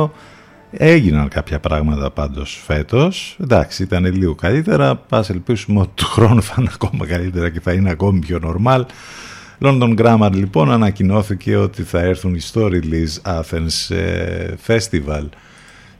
[0.00, 0.10] 2022.
[0.70, 3.36] Έγιναν κάποια πράγματα πάντως φέτος.
[3.42, 4.96] Εντάξει, ήταν λίγο καλύτερα.
[4.96, 8.82] Πας ελπίσουμε ότι του χρόνου θα είναι ακόμα καλύτερα και θα είναι ακόμη πιο normal.
[9.60, 15.24] London Grammar λοιπόν ανακοινώθηκε ότι θα έρθουν στο Release Athens ε, Festival.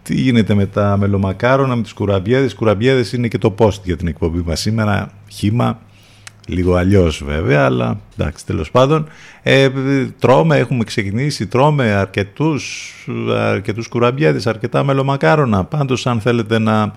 [0.03, 2.55] Τι γίνεται με τα μελομακάρονα, με τους κουραμπιέδες.
[2.55, 5.13] Κουραμπιέδες είναι και το post για την εκπομπή μας σήμερα.
[5.29, 5.81] Χήμα,
[6.51, 9.09] λίγο αλλιώς βέβαια, αλλά εντάξει τέλος πάντων.
[9.43, 9.69] Ε,
[10.19, 12.95] τρώμε, έχουμε ξεκινήσει, τρώμε αρκετούς,
[13.37, 15.65] αρκετούς κουραμπιέδες, αρκετά μελομακάρονα.
[15.65, 16.93] Πάντως αν θέλετε να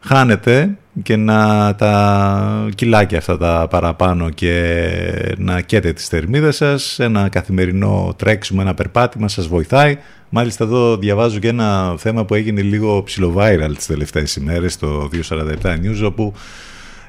[0.00, 7.28] χάνετε και να τα κιλάκια αυτά τα παραπάνω και να καίτε τις θερμίδες σας, ένα
[7.28, 9.98] καθημερινό τρέξιμο, ένα περπάτημα σας βοηθάει.
[10.28, 15.52] Μάλιστα εδώ διαβάζω και ένα θέμα που έγινε λίγο ψιλοβάιραλ τις τελευταίες ημέρες στο 247
[15.62, 16.32] News όπου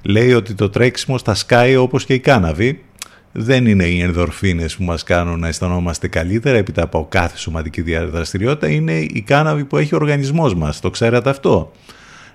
[0.05, 2.83] λέει ότι το τρέξιμο στα σκάει όπως και η κάναβη
[3.31, 8.67] δεν είναι οι ενδορφίνες που μας κάνουν να αισθανόμαστε καλύτερα έπειτα από κάθε σωματική δραστηριότητα
[8.67, 11.71] είναι η κάναβη που έχει ο οργανισμός μας, το ξέρατε αυτό;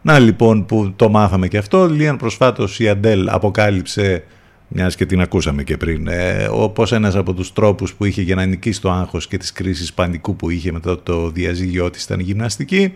[0.02, 4.24] Να λοιπόν που το μάθαμε και αυτό, Λίαν προσφάτως η Αντέλ αποκάλυψε,
[4.68, 8.34] μιας και την ακούσαμε και πριν, ε, όπως ένας από τους τρόπους που είχε για
[8.34, 12.20] να νικήσει το άγχος και τις κρίσεις πανικού που είχε μετά το διαζύγιό της ήταν
[12.20, 12.94] γυμναστική.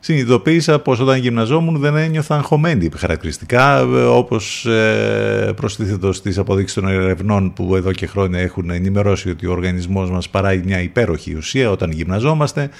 [0.00, 7.52] Συνειδητοποίησα πως όταν γυμναζόμουν δεν ένιωθα αγχωμένη χαρακτηριστικά όπως ε, προστίθετος στις αποδείξεις των ερευνών
[7.52, 11.90] που εδώ και χρόνια έχουν ενημερώσει ότι ο οργανισμός μας παράγει μια υπέροχη ουσία όταν
[11.90, 12.70] γυμναζόμαστε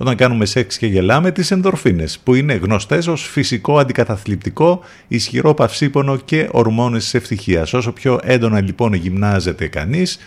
[0.00, 6.16] όταν κάνουμε σεξ και γελάμε τις ενδορφίνες που είναι γνωστές ως φυσικό αντικαταθλιπτικό, ισχυρό παυσίπονο
[6.16, 7.72] και ορμόνες της ευτυχίας.
[7.72, 10.18] Όσο πιο έντονα λοιπόν γυμνάζεται κανείς,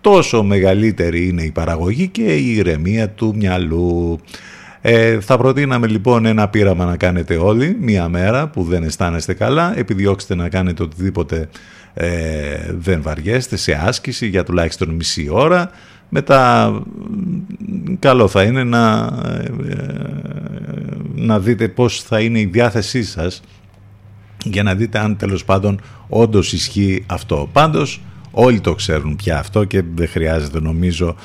[0.00, 4.20] τόσο μεγαλύτερη είναι η παραγωγή και η ηρεμία του μυαλού.
[4.86, 9.78] Ε, θα προτείναμε λοιπόν ένα πείραμα να κάνετε όλοι, μία μέρα που δεν αισθάνεστε καλά,
[9.78, 11.48] επιδιώξτε να κάνετε οτιδήποτε
[11.94, 15.70] ε, δεν βαριέστε σε άσκηση για τουλάχιστον μισή ώρα,
[16.08, 16.72] μετά
[17.98, 19.10] καλό θα είναι να,
[21.14, 23.42] να δείτε πώς θα είναι η διάθεσή σας
[24.44, 27.48] για να δείτε αν τέλος πάντων όντως ισχύει αυτό.
[27.52, 31.16] Πάντως όλοι το ξέρουν πια αυτό και δεν χρειάζεται νομίζω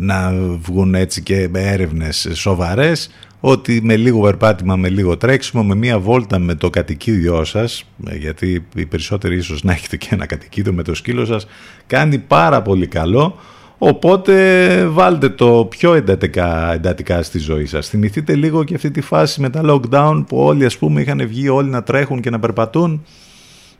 [0.00, 0.32] να
[0.62, 6.38] βγουν έτσι και έρευνες σοβαρές ότι με λίγο περπάτημα, με λίγο τρέξιμο, με μία βόλτα
[6.38, 7.84] με το κατοικίδιό σας,
[8.18, 11.46] γιατί οι περισσότεροι ίσως να έχετε και ένα κατοικίδιο με το σκύλο σας,
[11.86, 13.38] κάνει πάρα πολύ καλό,
[13.78, 17.88] οπότε βάλτε το πιο εντατικά, εντατικά στη ζωή σας.
[17.88, 21.48] Θυμηθείτε λίγο και αυτή τη φάση με τα lockdown που όλοι ας πούμε είχαν βγει
[21.48, 23.04] όλοι να τρέχουν και να περπατούν,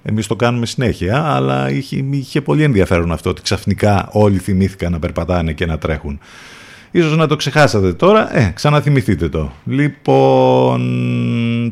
[0.03, 4.99] εμείς το κάνουμε συνέχεια, αλλά είχε, είχε πολύ ενδιαφέρον αυτό ότι ξαφνικά όλοι θυμήθηκαν να
[4.99, 6.19] περπατάνε και να τρέχουν.
[6.91, 9.53] Ίσως να το ξεχάσατε τώρα, ε, ξαναθυμηθείτε το.
[9.65, 10.81] Λοιπόν,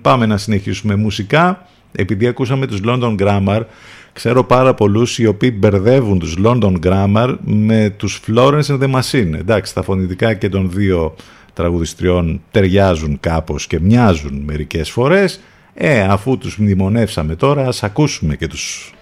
[0.02, 1.66] πάμε να συνεχίσουμε μουσικά.
[1.92, 3.60] Επειδή ακούσαμε τους London Grammar,
[4.12, 9.32] ξέρω πάρα πολλούς οι οποίοι μπερδεύουν τους London Grammar με τους Florence and the Machine.
[9.38, 11.14] Εντάξει, τα φωνητικά και των δύο
[11.52, 15.40] τραγουδιστριών ταιριάζουν κάπως και μοιάζουν μερικές φορές.
[15.78, 18.94] Ε, αφού τους μνημονεύσαμε τώρα, ας ακούσουμε και τους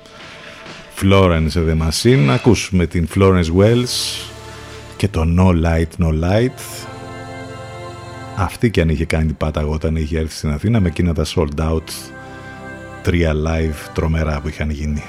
[1.00, 2.28] Florence and the Machine.
[2.30, 4.26] Ακούσουμε την Florence Wells
[4.96, 6.86] και το No Light, No Light.
[8.36, 11.24] Αυτή και αν είχε κάνει την πάταγο όταν είχε έρθει στην Αθήνα με εκείνα τα
[11.34, 12.12] sold out
[13.02, 15.02] τρία live τρομερά που είχαν γίνει.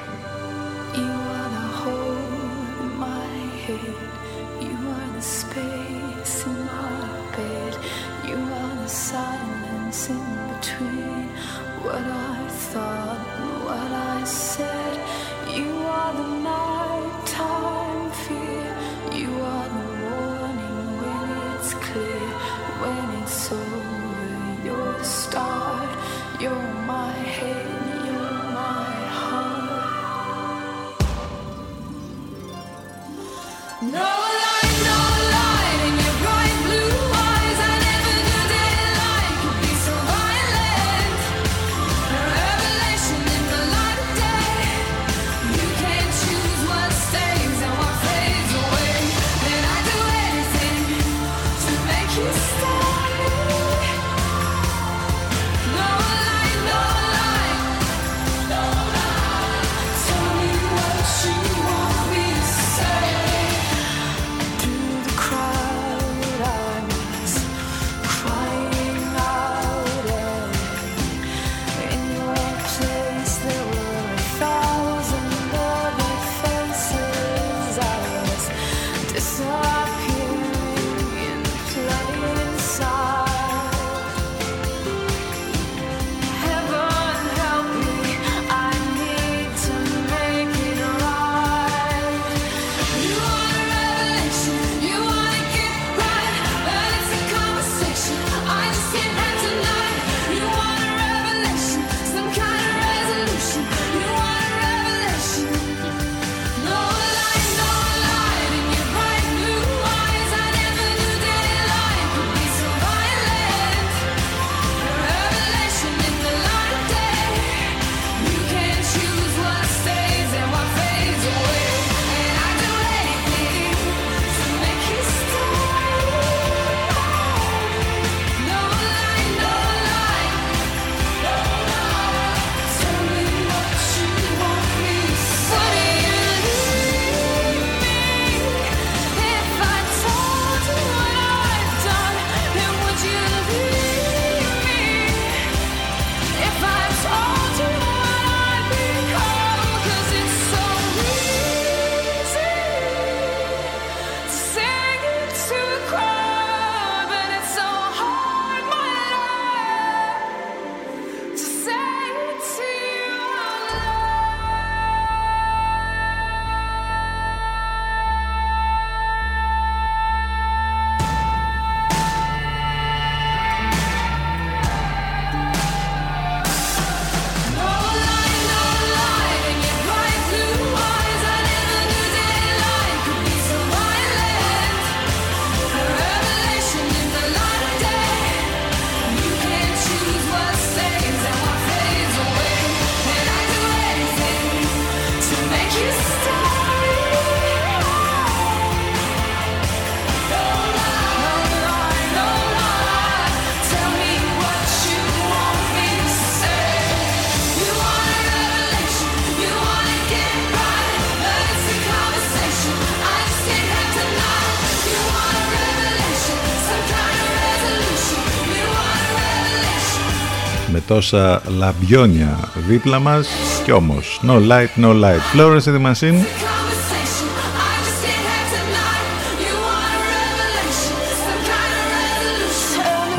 [220.87, 223.27] Τόσα λαμπιόνια δίπλα μας
[223.65, 225.21] και όμως no light, no light.
[225.33, 226.25] Flores in the machine.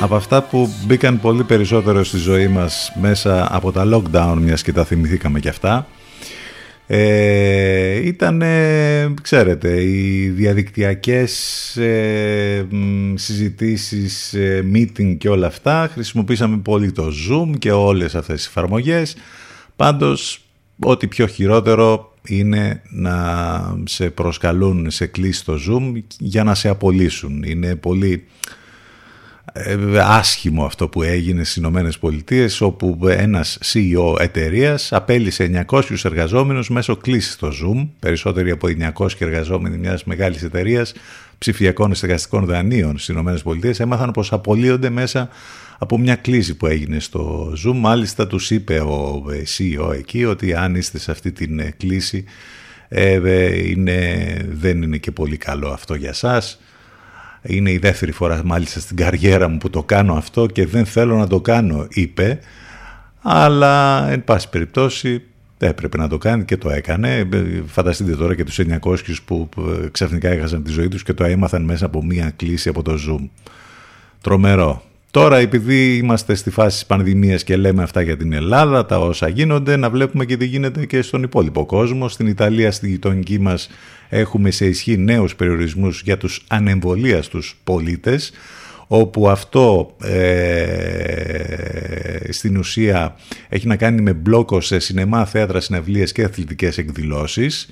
[0.01, 4.73] Από αυτά που μπήκαν πολύ περισσότερο στη ζωή μας μέσα από τα lockdown, μιας και
[4.73, 5.87] τα θυμηθήκαμε κι αυτά,
[6.87, 8.43] ε, ήταν,
[9.23, 11.33] ξέρετε, οι διαδικτυακές
[11.77, 12.67] ε,
[13.15, 15.89] συζητήσεις, ε, meeting και όλα αυτά.
[15.93, 19.17] Χρησιμοποίησαμε πολύ το Zoom και όλες αυτές τις εφαρμογές.
[19.77, 20.41] Πάντως,
[20.79, 23.17] ό,τι πιο χειρότερο είναι να
[23.85, 27.43] σε προσκαλούν σε κλείσει το Zoom για να σε απολύσουν.
[27.43, 28.21] Είναι πολύ ε,
[30.03, 36.97] άσχημο αυτό που έγινε στις Ηνωμένες Πολιτείες, όπου ένας CEO εταιρείας απέλησε 900 εργαζόμενους μέσω
[36.97, 40.93] κλίση στο Zoom, περισσότεροι από 900 εργαζόμενοι μιας μεγάλης εταιρείας
[41.39, 45.29] ψηφιακών στεγαστικών δανείων στις Ηνωμένες Πολιτείες έμαθαν πως απολύονται μέσα
[45.79, 47.75] από μια κλίση που έγινε στο Zoom.
[47.75, 49.25] Μάλιστα τους είπε ο
[49.59, 52.25] CEO εκεί ότι αν είστε σε αυτή την κλίση
[52.89, 56.61] ε, είναι, δεν είναι και πολύ καλό αυτό για σας
[57.47, 61.17] είναι η δεύτερη φορά μάλιστα στην καριέρα μου που το κάνω αυτό και δεν θέλω
[61.17, 62.39] να το κάνω, είπε.
[63.23, 65.23] Αλλά, εν πάση περιπτώσει,
[65.59, 67.29] έπρεπε να το κάνει και το έκανε.
[67.67, 69.49] Φανταστείτε τώρα και τους 900 που
[69.91, 73.29] ξαφνικά έχασαν τη ζωή τους και το έμαθαν μέσα από μία κλίση από το Zoom.
[74.21, 74.86] Τρομερό.
[75.17, 79.29] Τώρα επειδή είμαστε στη φάση της πανδημίας και λέμε αυτά για την Ελλάδα, τα όσα
[79.29, 82.09] γίνονται, να βλέπουμε και τι γίνεται και στον υπόλοιπο κόσμο.
[82.09, 83.69] Στην Ιταλία, στη γειτονική μας,
[84.09, 88.33] έχουμε σε ισχύ νέους περιορισμούς για τους ανεμβολίαστους πολίτες,
[88.87, 93.17] όπου αυτό ε, στην ουσία
[93.49, 97.69] έχει να κάνει με μπλόκο σε σινεμά, θέατρα, συναυλίες και αθλητικές εκδηλώσεις.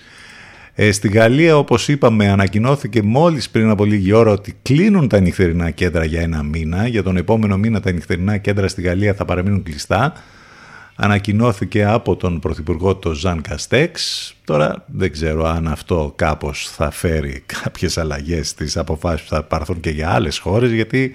[0.76, 5.70] Ε, στη Γαλλία, όπως είπαμε, ανακοινώθηκε μόλις πριν από λίγη ώρα ότι κλείνουν τα νυχτερινά
[5.70, 6.86] κέντρα για ένα μήνα.
[6.86, 10.12] Για τον επόμενο μήνα τα νυχτερινά κέντρα στη Γαλλία θα παραμείνουν κλειστά.
[10.96, 14.34] Ανακοινώθηκε από τον Πρωθυπουργό το Ζαν Καστέξ.
[14.44, 19.80] Τώρα δεν ξέρω αν αυτό κάπως θα φέρει κάποιες αλλαγές στις αποφάσεις που θα πάρθουν
[19.80, 21.14] και για άλλες χώρες, γιατί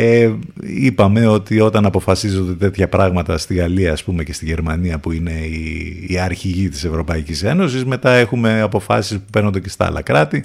[0.00, 5.12] ε, είπαμε ότι όταν αποφασίζονται τέτοια πράγματα στη Γαλλία ας πούμε και στη Γερμανία που
[5.12, 10.02] είναι η, η αρχηγή της Ευρωπαϊκής Ένωσης μετά έχουμε αποφάσεις που παίρνονται και στα άλλα
[10.02, 10.44] κράτη.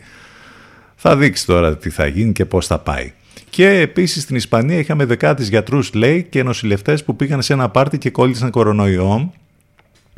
[0.96, 3.12] Θα δείξει τώρα τι θα γίνει και πώς θα πάει.
[3.50, 7.98] Και επίσης στην Ισπανία είχαμε δεκάτες γιατρούς λέει και νοσηλευτές που πήγαν σε ένα πάρτι
[7.98, 9.34] και κόλλησαν κορονοϊό.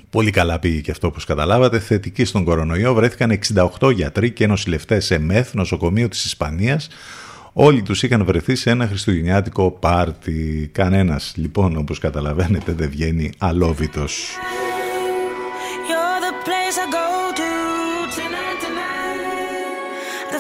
[0.10, 1.80] Πολύ καλά πήγε και αυτό όπως καταλάβατε.
[1.80, 2.94] Θετικοί στον κορονοϊό.
[2.94, 3.40] Βρέθηκαν
[3.80, 6.88] 68 γιατροί και νοσηλευτές σε ΜΕΘ, νοσοκομείο της Ισπανίας,
[7.58, 10.70] Όλοι τους είχαν βρεθεί σε ένα χριστουγεννιάτικο πάρτι.
[10.74, 14.38] Κανένας λοιπόν όπως καταλαβαίνετε δεν βγαίνει αλόβητος.
[15.90, 17.08] You're the place I go
[17.42, 17.52] to
[18.16, 18.96] tonight, tonight.
[20.34, 20.40] The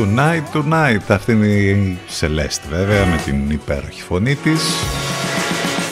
[0.00, 1.00] Tonight, tonight.
[1.08, 4.62] Αυτή είναι η Celeste βέβαια με την υπέροχη φωνή της.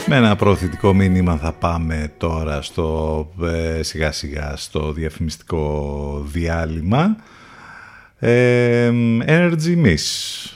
[0.07, 7.17] Με ένα προωθητικό μήνυμα θα πάμε τώρα στο, ε, σιγά σιγά στο διαφημιστικό διάλειμμα.
[8.19, 8.91] Ε,
[9.27, 10.05] Energy Miss,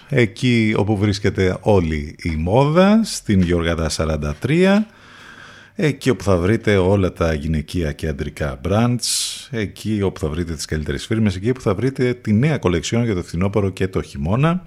[0.08, 4.86] εκεί όπου βρίσκεται όλη η μόδα, στην Γιώργατα 43,
[5.74, 8.99] εκεί όπου θα βρείτε όλα τα γυναικεία και αντρικά brands,
[9.51, 13.15] εκεί όπου θα βρείτε τις καλύτερες φίρμες, εκεί που θα βρείτε τη νέα κολεξιόν για
[13.15, 14.65] το φθινόπωρο και το χειμώνα.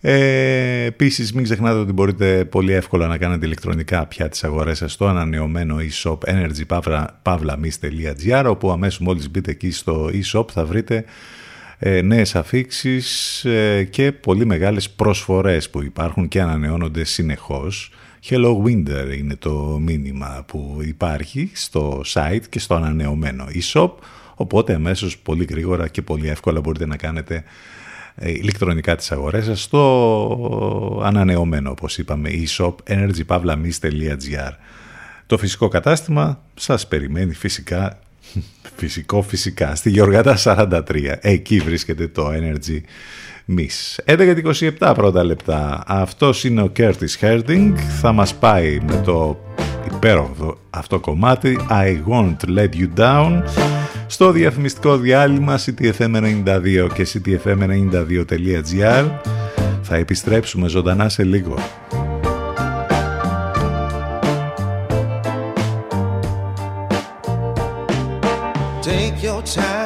[0.00, 4.92] Ε, Επίσης, μην ξεχνάτε ότι μπορείτε πολύ εύκολα να κάνετε ηλεκτρονικά πια τις αγορές σας
[4.92, 11.04] στο ανανεωμένο e-shop energypavlamis.gr όπου αμέσως μόλις μπείτε εκεί στο e-shop θα βρείτε
[11.78, 17.92] ε, νέες αφήξεις ε, και πολύ μεγάλες προσφορές που υπάρχουν και ανανεώνονται συνεχώς.
[18.30, 23.90] Hello Winter είναι το μήνυμα που υπάρχει στο site και στο ανανεωμένο e-shop,
[24.34, 27.44] οπότε αμέσως πολύ γρήγορα και πολύ εύκολα μπορείτε να κάνετε
[28.14, 34.52] ε, ηλεκτρονικά τις αγορές σας στο ανανεωμένο όπως είπαμε e-shop energypavlamis.gr
[35.26, 37.98] Το φυσικό κατάστημα σας περιμένει φυσικά
[38.76, 39.74] Φυσικό φυσικά.
[39.74, 41.14] Στη Γεωργάτα 43.
[41.20, 42.80] Εκεί βρίσκεται το Energy
[43.46, 44.04] Miss.
[44.06, 45.82] 11.27 πρώτα λεπτά.
[45.86, 47.72] Αυτός είναι ο Curtis Herding.
[48.00, 49.38] Θα μας πάει με το
[49.94, 53.42] υπέροχο αυτό κομμάτι I Won't Let You Down
[54.06, 59.10] στο διαφημιστικό διάλειμμα ctfm92 και ctfm92.gr
[59.82, 61.54] θα επιστρέψουμε ζωντανά σε λίγο.
[68.82, 69.83] Take your time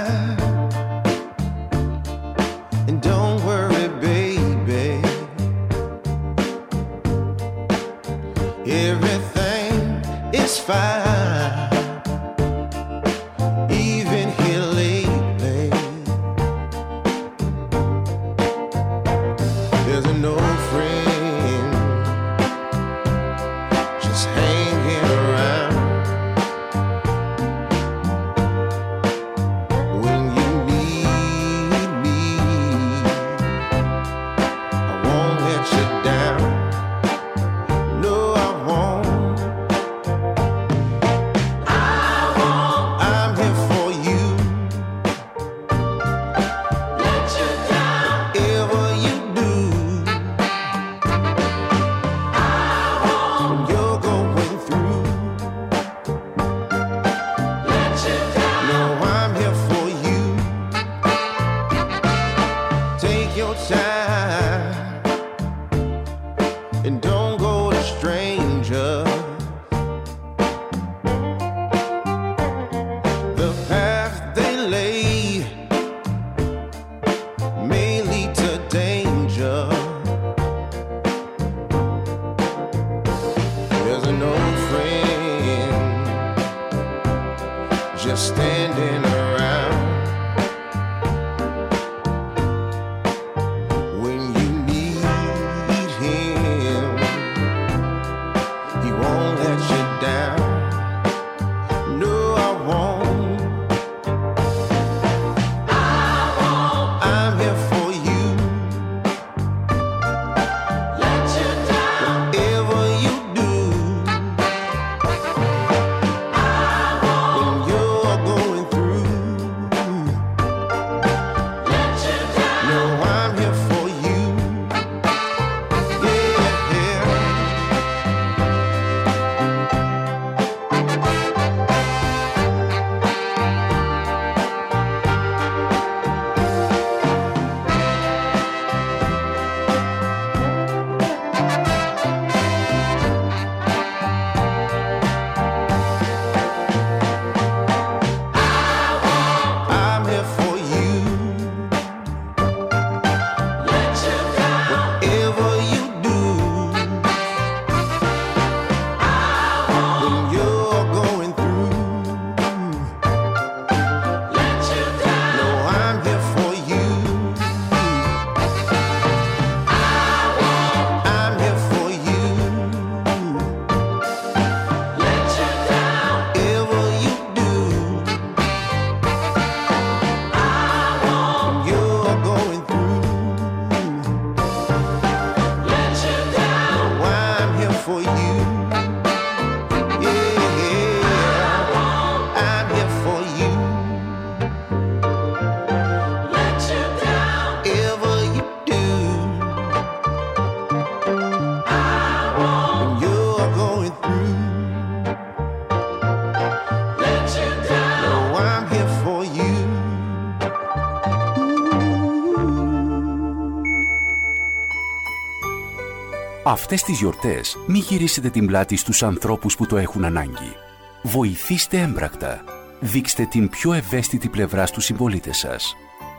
[216.51, 220.57] Αυτές τις γιορτές μην γυρίσετε την πλάτη στους ανθρώπους που το έχουν ανάγκη.
[221.03, 222.45] Βοηθήστε έμπρακτα.
[222.81, 225.77] Δείξτε την πιο ευαίσθητη πλευρά στους συμπολίτες σας.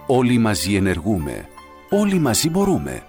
[0.07, 1.47] Όλοι μαζί ενεργούμε.
[1.89, 3.03] Όλοι μαζί μπορούμε.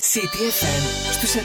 [0.00, 1.40] CTFM στους 92.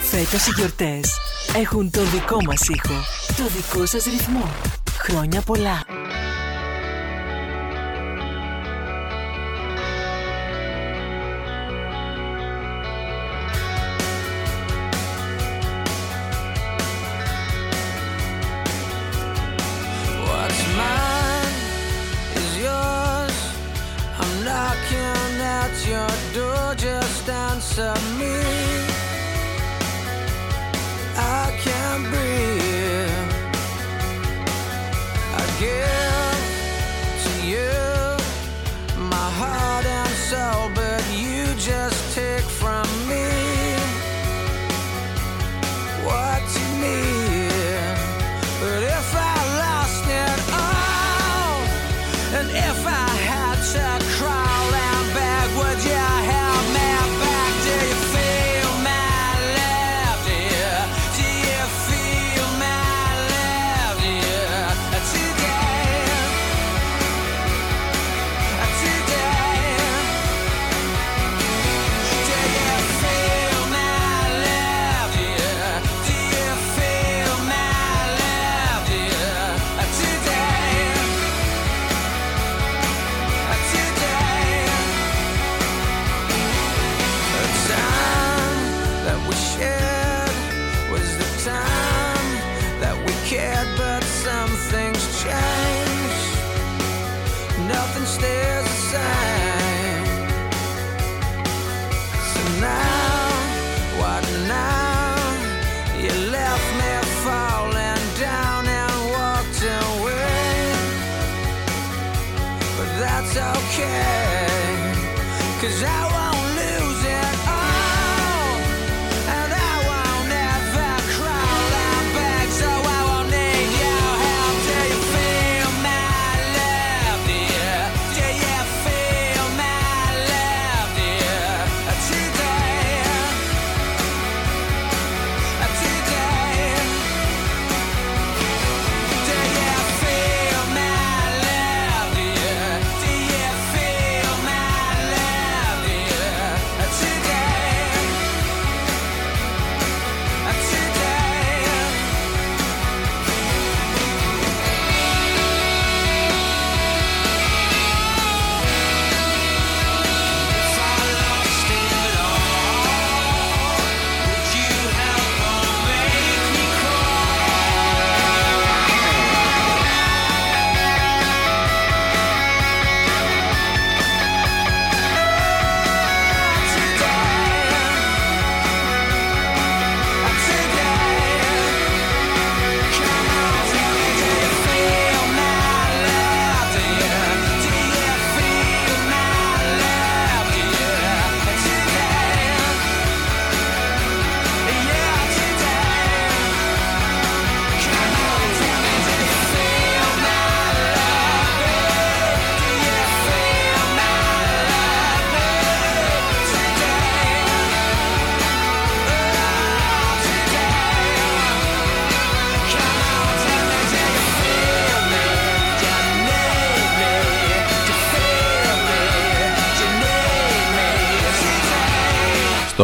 [0.00, 1.18] Φέτος οι γιορτές
[1.56, 2.94] έχουν το δικό μας ήχο,
[3.26, 4.50] το δικό σας ρυθμό.
[4.98, 5.83] Χρόνια πολλά.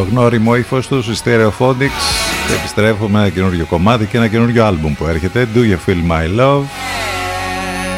[0.01, 2.01] Στο γνώριμο ύφος τους, οι Stereophonics.
[2.59, 5.47] Επιστρέφουμε ένα καινούριο κομμάτι και ένα καινούριο άλμπουμ που έρχεται.
[5.55, 6.63] Do You Feel My Love;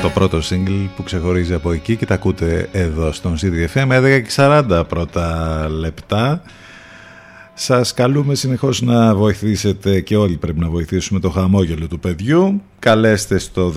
[0.02, 3.88] Το πρώτο single που ξεχωρίζει από εκεί και τα ακούτε εδώ στον CDFM
[4.36, 6.42] 11.40 πρώτα λεπτά.
[7.54, 12.62] Σας καλούμε συνεχώς να βοηθήσετε και όλοι πρέπει να βοηθήσουμε το χαμόγελο του παιδιού.
[12.84, 13.74] Καλέστε στο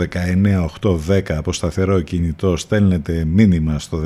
[0.81, 4.03] 19810 από σταθερό κινητό, στέλνετε μήνυμα στο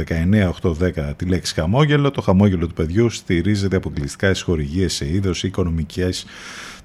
[0.63, 2.11] 19810 τη λέξη χαμόγελο.
[2.11, 6.25] Το χαμόγελο του παιδιού στηρίζεται αποκλειστικά στις χορηγίες σε είδος οικονομικές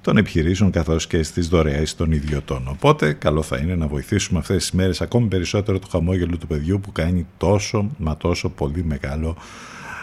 [0.00, 2.68] των επιχειρήσεων καθώς και στις δωρεές των ιδιωτών.
[2.68, 6.80] Οπότε καλό θα είναι να βοηθήσουμε αυτές τις μέρες ακόμη περισσότερο το χαμόγελο του παιδιού
[6.80, 9.36] που κάνει τόσο μα τόσο πολύ μεγάλο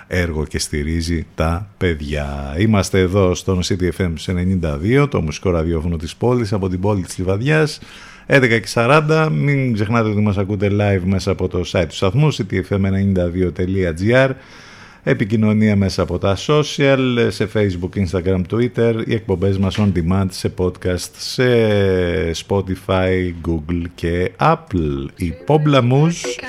[0.08, 2.56] έργο και στηρίζει τα παιδιά.
[2.58, 4.14] Είμαστε εδώ στον CTFM
[5.02, 7.80] 92, το μουσικό ραδιόφωνο της πόλης, από την πόλη της Λιβαδιάς.
[8.28, 14.30] 11.40, μην ξεχνάτε ότι μας ακούτε live μέσα από το site του σταθμού, ctfm92.gr
[15.04, 20.54] επικοινωνία μέσα από τα social, σε facebook, instagram, twitter, οι εκπομπές μας on demand, σε
[20.58, 21.44] podcast, σε
[22.48, 25.08] spotify, google και apple.
[25.16, 26.44] Η Pobla Moose,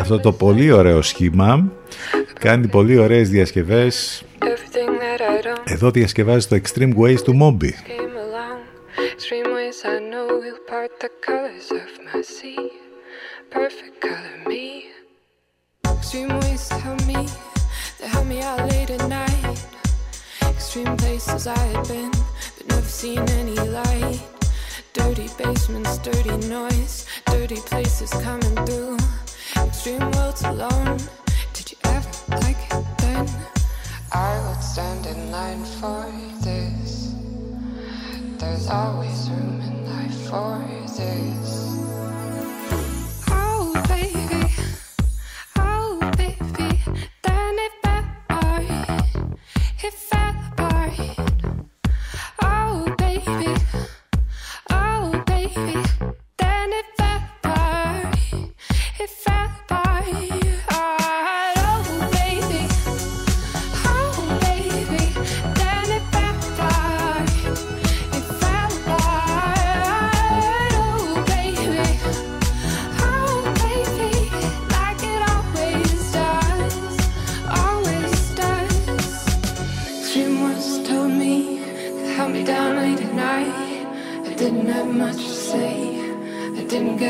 [0.00, 1.72] αυτό το πολύ ωραίο σχήμα,
[2.40, 4.24] κάνει πολύ ωραίες διασκευές.
[5.64, 7.70] Εδώ διασκευάζει το Extreme Ways του Moby.
[9.14, 12.64] Extreme ways I know will part the colors of my sea.
[13.58, 14.66] Perfect color me.
[15.96, 17.20] Extreme ways tell me,
[17.98, 19.58] they help me out late at night.
[20.52, 22.12] Extreme places I had been,
[22.56, 24.20] but never seen any light.
[25.00, 26.96] Dirty basements, dirty noise,
[27.34, 28.98] dirty places coming through.
[29.84, 30.96] Extreme worlds alone.
[31.54, 33.28] Did you ever like it then?
[34.12, 36.06] I would stand in line for
[36.40, 37.16] this.
[38.38, 41.80] There's always room in life for this.
[43.28, 44.54] Oh, baby.
[45.56, 46.84] Oh, baby.
[47.24, 48.66] Then it fell apart.
[49.82, 51.31] It fell apart.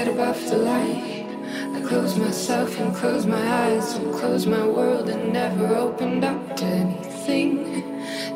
[0.03, 1.27] I above the light.
[1.77, 6.57] I closed myself and closed my eyes and closed my world and never opened up
[6.57, 7.85] to anything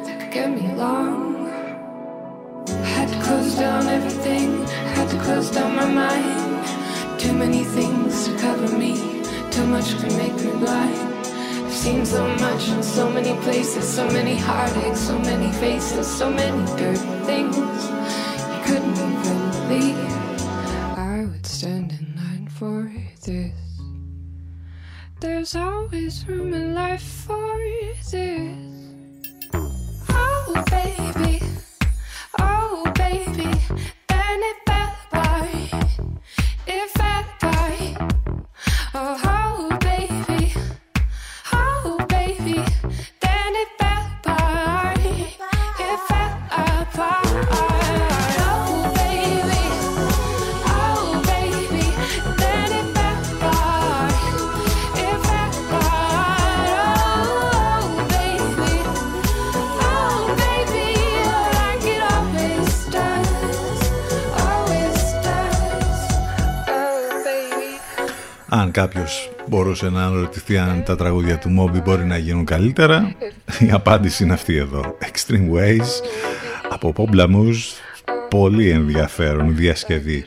[0.04, 1.50] that could get me along.
[2.68, 7.18] I had to close down everything, I had to close down my mind.
[7.18, 8.94] Too many things to cover me,
[9.50, 11.26] too much can make me blind.
[11.66, 16.30] I've seen so much in so many places, so many heartaches, so many faces, so
[16.30, 17.95] many dirty things
[22.58, 22.90] for
[23.22, 23.52] this.
[25.20, 28.14] There's always room in life for this.
[30.08, 31.42] Oh, baby.
[32.38, 33.50] Oh, baby.
[34.08, 36.00] Then it fell apart.
[36.66, 38.14] It fell apart.
[38.94, 39.35] Oh,
[68.58, 73.14] Αν κάποιος μπορούσε να αναρωτηθεί αν τα τραγούδια του Moby μπορεί να γίνουν καλύτερα,
[73.66, 74.96] η απάντηση είναι αυτή εδώ.
[75.00, 75.86] Extreme Ways
[76.70, 77.56] από Pop Blamouz,
[78.28, 80.24] πολύ ενδιαφέρον διασκευή.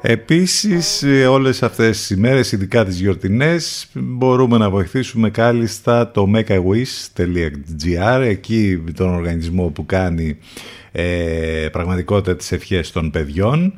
[0.00, 8.20] Επίσης ε, όλες αυτές τις ημέρες, ειδικά τις γιορτινές, μπορούμε να βοηθήσουμε κάλλιστα το makeawish.gr,
[8.22, 10.36] εκεί τον οργανισμό που κάνει
[10.92, 13.74] ε, πραγματικότητα τις ευχές των παιδιών.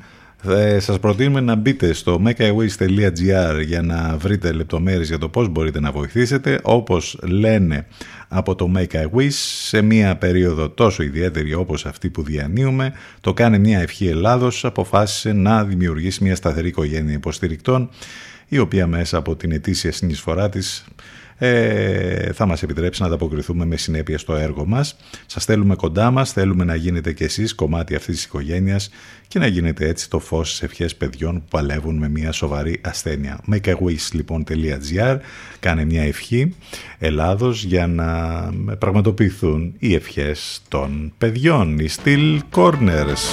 [0.48, 5.80] Ε, σας προτείνουμε να μπείτε στο makeawish.gr για να βρείτε λεπτομέρειες για το πώς μπορείτε
[5.80, 6.60] να βοηθήσετε.
[6.62, 7.86] Όπως λένε
[8.28, 9.30] από το Make a Wish,
[9.66, 15.32] σε μια περίοδο τόσο ιδιαίτερη όπως αυτή που διανύουμε, το κάνει μια ευχή Ελλάδος, αποφάσισε
[15.32, 17.88] να δημιουργήσει μια σταθερή οικογένεια υποστηρικτών,
[18.48, 20.84] η οποία μέσα από την ετήσια συνεισφορά της
[21.46, 24.96] ε, θα μας επιτρέψει να ανταποκριθούμε με συνέπεια στο έργο μας.
[25.26, 28.90] Σας θέλουμε κοντά μας, θέλουμε να γίνετε κι εσείς κομμάτι αυτής της οικογένειας
[29.28, 33.40] και να γίνετε έτσι το φως στις ευχές παιδιών που παλεύουν με μια σοβαρή ασθένεια.
[33.52, 35.18] Makeawish λοιπόν.gr
[35.60, 36.54] κάνε μια ευχή
[36.98, 41.78] Ελλάδος για να πραγματοποιηθούν οι ευχές των παιδιών.
[41.78, 43.24] Οι Steel Corners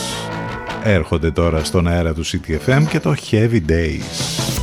[0.83, 4.60] έρχονται τώρα στον αέρα του CTFM και το Heavy Days.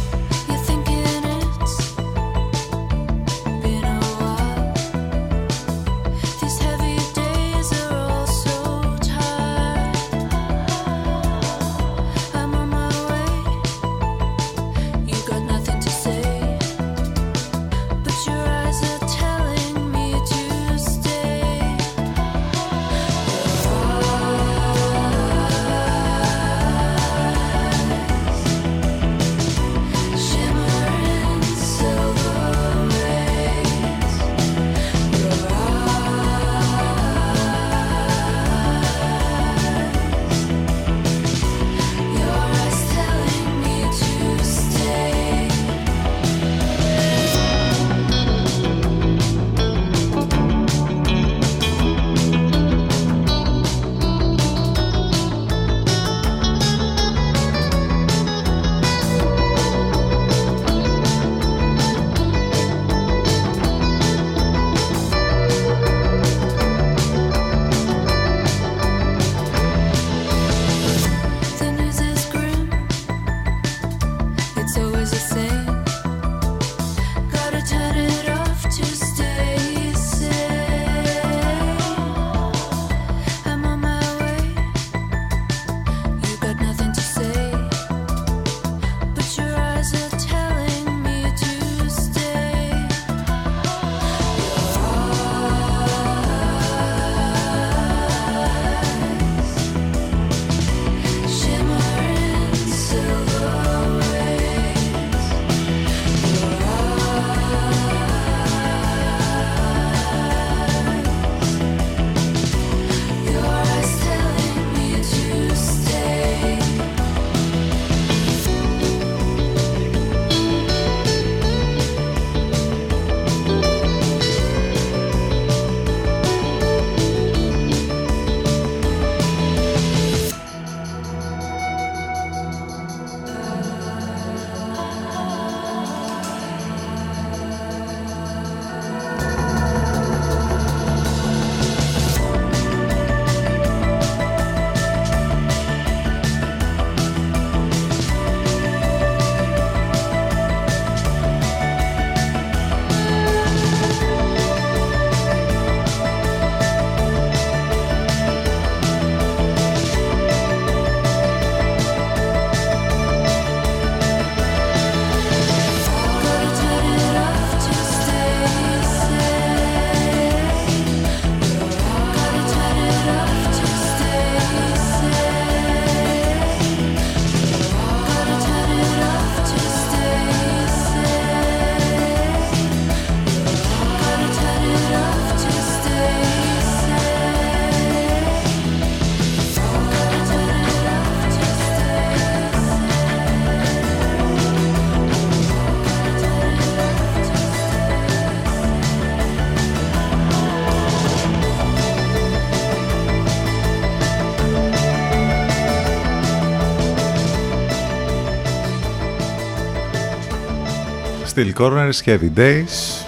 [211.38, 213.06] Steel Corners, Heavy Days.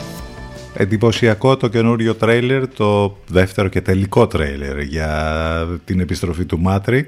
[0.74, 7.06] Εντυπωσιακό το καινούριο τρέιλερ, το δεύτερο και τελικό τρέιλερ για την επιστροφή του Matrix.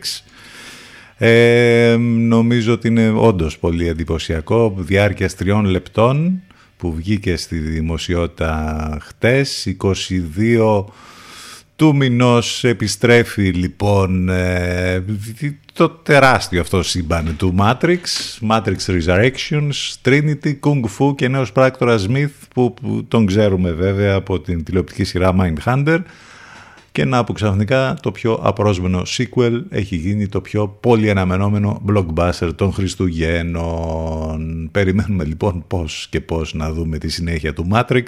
[1.17, 6.43] Ε, νομίζω ότι είναι όντως πολύ εντυπωσιακό, διάρκεια τριών λεπτών
[6.77, 10.85] που βγήκε στη δημοσιότητα χτες, 22
[11.77, 15.05] του μηνός επιστρέφει λοιπόν ε,
[15.73, 17.99] το τεράστιο αυτό σύμπαν του Matrix,
[18.49, 24.41] Matrix Resurrections, Trinity, Kung Fu και νέος πράκτορα Smith που, που τον ξέρουμε βέβαια από
[24.41, 25.99] την τηλεοπτική σειρά Mindhunter
[26.93, 32.51] και να που ξαφνικά το πιο απρόσμενο sequel έχει γίνει το πιο πολύ αναμενόμενο blockbuster
[32.57, 34.69] των Χριστουγέννων.
[34.73, 38.05] Περιμένουμε λοιπόν πώς και πώς να δούμε τη συνέχεια του Matrix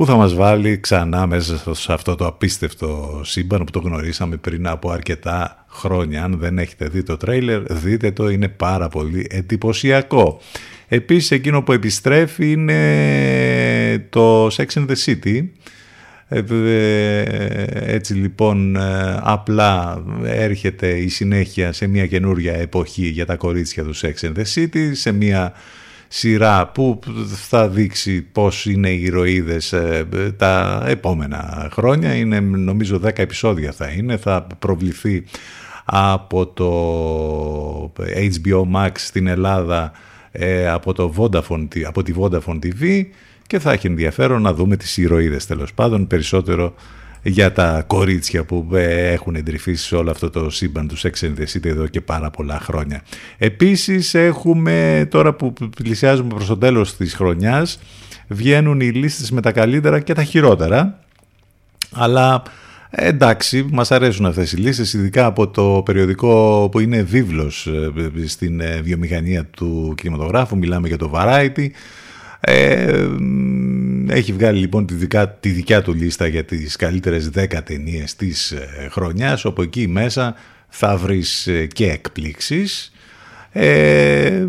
[0.00, 4.66] που θα μας βάλει ξανά μέσα σε αυτό το απίστευτο σύμπαν που το γνωρίσαμε πριν
[4.66, 6.24] από αρκετά χρόνια.
[6.24, 10.40] Αν δεν έχετε δει το τρέιλερ, δείτε το, είναι πάρα πολύ εντυπωσιακό.
[10.88, 15.44] Επίσης εκείνο που επιστρέφει είναι το Sex and the City.
[16.28, 17.24] Ε,
[17.94, 18.76] έτσι λοιπόν
[19.20, 24.44] απλά έρχεται η συνέχεια σε μια καινούρια εποχή για τα κορίτσια του Sex and the
[24.54, 25.52] City, σε μια
[26.12, 26.98] σειρά που
[27.48, 30.06] θα δείξει πώς είναι οι ηρωίδες ε,
[30.36, 32.14] τα επόμενα χρόνια.
[32.14, 35.24] Είναι νομίζω 10 επεισόδια θα είναι, θα προβληθεί
[35.84, 37.92] από το
[38.42, 39.92] HBO Max στην Ελλάδα
[40.32, 43.02] ε, από, το Vodafone, από τη Vodafone TV
[43.46, 46.74] και θα έχει ενδιαφέρον να δούμε τις ηρωίδες τέλος πάντων περισσότερο
[47.22, 51.04] για τα κορίτσια που ε, έχουν εντρυφήσει σε όλο αυτό το σύμπαν τους.
[51.04, 53.02] Sex and the City εδώ και πάρα πολλά χρόνια.
[53.38, 57.78] Επίσης έχουμε τώρα που πλησιάζουμε προς το τέλος της χρονιάς
[58.28, 60.98] βγαίνουν οι λίστες με τα καλύτερα και τα χειρότερα.
[61.92, 62.42] Αλλά
[62.90, 68.26] ε, εντάξει, μας αρέσουν αυτές οι λίστες, ειδικά από το περιοδικό που είναι βίβλος ε,
[68.26, 71.66] στην βιομηχανία του κινηματογράφου, μιλάμε για το Variety,
[72.40, 73.06] ε,
[74.08, 78.50] έχει βγάλει λοιπόν τη, δικά, τη δικιά του λίστα για τις καλύτερες 10 ταινίες της
[78.50, 80.34] ε, χρονιάς, όπου εκεί μέσα
[80.68, 82.92] θα βρεις ε, και εκπλήξεις.
[83.52, 84.46] Ε,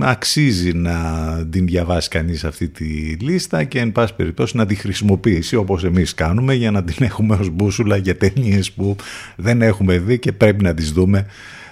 [0.00, 0.94] αξίζει να
[1.50, 2.84] την διαβάσει κανείς αυτή τη
[3.20, 7.34] λίστα και εν πάση περιπτώσει να τη χρησιμοποιήσει όπως εμείς κάνουμε για να την έχουμε
[7.40, 8.96] ως μπούσουλα για ταινίες που
[9.36, 11.26] δεν έχουμε δει και πρέπει να τις δούμε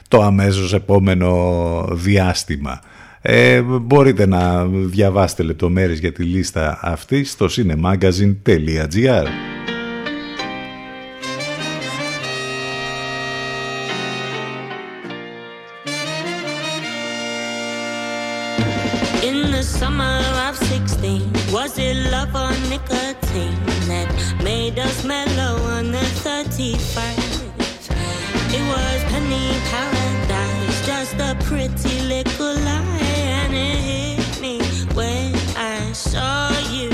[0.09, 2.81] το αμέσως επόμενο διάστημα.
[3.24, 9.27] Ε, μπορείτε να διαβάσετε λεπτομέρειες για τη λίστα αυτή στο cinemagazine.gr
[19.31, 20.19] In the summer
[20.49, 23.59] of 16, was it love or nicotine
[23.90, 24.09] that
[24.49, 27.43] made us mellow on the 31st?
[28.57, 32.91] It was penny paradise, just a pretty little lie,
[36.12, 36.90] saw you.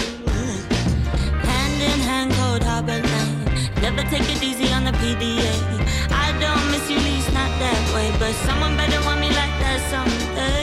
[1.51, 3.45] Hand in hand, cold harbor line.
[3.83, 5.55] Never take it easy on the PDA.
[6.25, 9.81] I don't miss you, least not that way, but someone better want me like that
[9.93, 10.63] someday.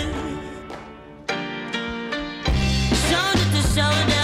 [3.08, 4.15] Shoulder to shoulder,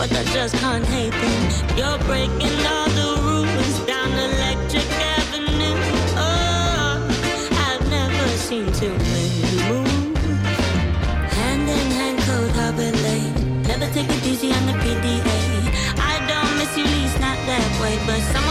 [0.00, 1.76] but I just can't hate them.
[1.76, 5.76] You're breaking all the rules down Electric Avenue.
[6.16, 7.04] Oh,
[7.66, 10.16] I've never seen too many move.
[11.36, 13.62] Hand in hand, cold harbor lane.
[13.64, 15.38] Never take it easy on the PDA.
[16.12, 18.49] I don't miss you, least not that way, but someone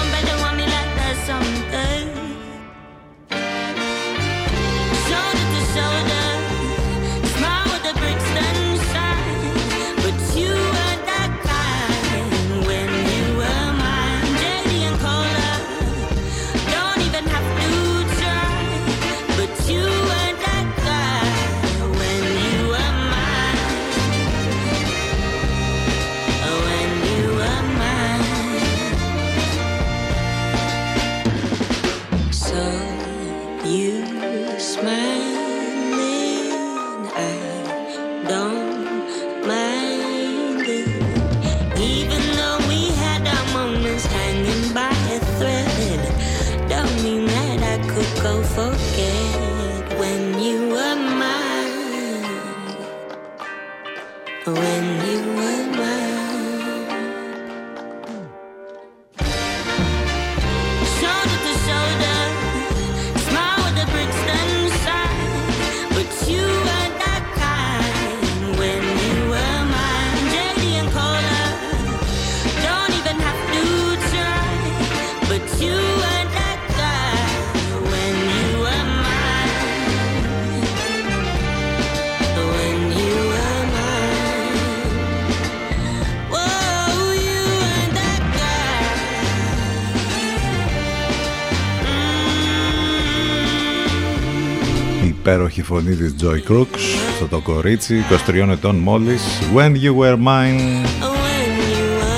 [95.29, 96.79] υπέροχη φωνή της Joy Crooks
[97.11, 99.21] αυτό το κορίτσι 23 ετών μόλις.
[99.55, 100.85] When You Were Mine.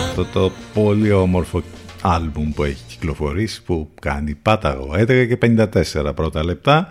[0.07, 1.61] Αυτό το πολύ όμορφο
[2.01, 4.93] άλμπουμ που έχει κυκλοφορήσει που κάνει πάταγο.
[4.97, 5.37] 11 και
[6.03, 6.87] 54 πρώτα λεπτά.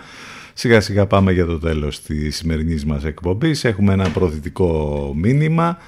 [0.55, 3.65] Σιγά σιγά πάμε για το τέλος της σημερινής μας εκπομπής.
[3.65, 5.79] Έχουμε ένα προθετικό μήνυμα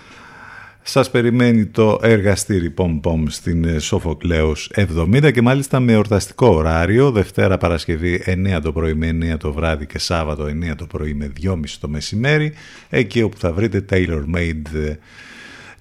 [0.82, 7.10] σας περιμένει το εργαστήρι Πομ Πομ στην ε, Σοφοκλέους 70 και μάλιστα με εορταστικό ωράριο,
[7.10, 11.32] Δευτέρα Παρασκευή 9 το πρωί με 9 το βράδυ και Σάββατο 9 το πρωί με
[11.42, 12.52] 2.30 το μεσημέρι,
[12.88, 14.94] εκεί όπου θα βρείτε tailor-made ε,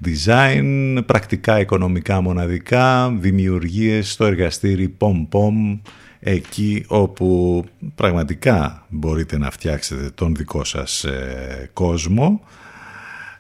[0.05, 5.79] design, πρακτικά οικονομικά μοναδικά, δημιουργίες στο εργαστήρι Πομ Πομ,
[6.19, 7.63] εκεί όπου
[7.95, 12.41] πραγματικά μπορείτε να φτιάξετε τον δικό σας ε, κόσμο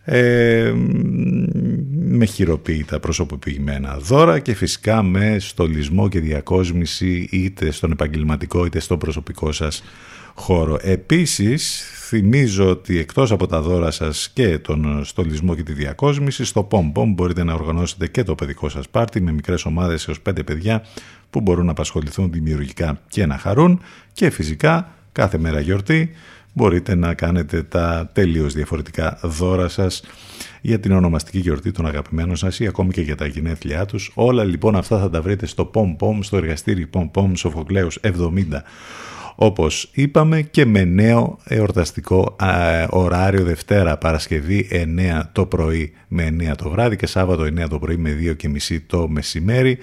[0.03, 0.73] ε,
[1.93, 8.97] με χειροποίητα προσωποποιημένα δώρα και φυσικά με στολισμό και διακόσμηση είτε στον επαγγελματικό είτε στον
[8.97, 9.83] προσωπικό σας
[10.35, 10.77] χώρο.
[10.81, 16.67] Επίσης θυμίζω ότι εκτός από τα δώρα σας και τον στολισμό και τη διακόσμηση στο
[16.71, 20.43] POM POM μπορείτε να οργανώσετε και το παιδικό σας πάρτι με μικρές ομάδες έως πέντε
[20.43, 20.85] παιδιά
[21.29, 23.81] που μπορούν να απασχοληθούν δημιουργικά και να χαρούν
[24.13, 26.11] και φυσικά κάθε μέρα γιορτή
[26.53, 30.03] μπορείτε να κάνετε τα τελείως διαφορετικά δώρα σας
[30.61, 34.11] για την ονομαστική γιορτή των αγαπημένων σας ή ακόμη και για τα γενέθλιά τους.
[34.13, 38.11] Όλα λοιπόν αυτά θα τα βρείτε στο POM POM, στο εργαστήρι POM POM Σοφοκλέους 70
[39.35, 42.47] όπως είπαμε και με νέο εορταστικό α,
[42.89, 47.97] ωράριο Δευτέρα Παρασκευή 9 το πρωί με 9 το βράδυ και Σάββατο 9 το πρωί
[47.97, 49.77] με 2 και μισή το μεσημέρι.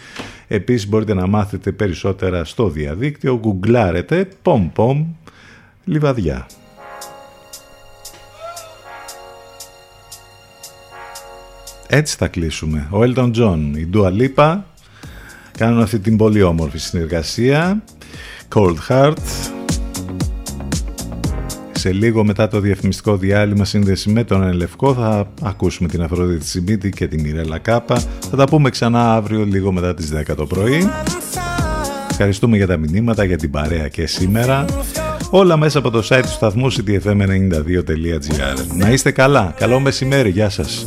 [0.49, 5.05] Επίσης μπορείτε να μάθετε περισσότερα στο διαδίκτυο, γκουγκλάρετε POM POM
[5.85, 6.47] Λιβαδιά.
[11.91, 12.87] Έτσι θα κλείσουμε.
[12.91, 14.57] Ο Elton John, η Dua Lipa
[15.59, 17.83] κάνουν αυτή την πολύ όμορφη συνεργασία.
[18.55, 19.13] Cold Heart.
[21.73, 26.91] Σε λίγο μετά το διαφημιστικό διάλειμμα σύνδεση με τον Ελευκό θα ακούσουμε την Αφροδίτη Σιμίτη
[26.91, 28.03] και την Μιρέλα Κάπα.
[28.31, 30.89] Θα τα πούμε ξανά αύριο λίγο μετά τις 10 το πρωί.
[32.11, 34.65] Ευχαριστούμε για τα μηνύματα, για την παρέα και σήμερα.
[35.31, 38.77] Όλα μέσα από το site του σταθμού ctfm92.gr.
[38.77, 39.55] Να είστε καλά.
[39.57, 40.31] Καλό μεσημέρι.
[40.31, 40.87] Γεια σας.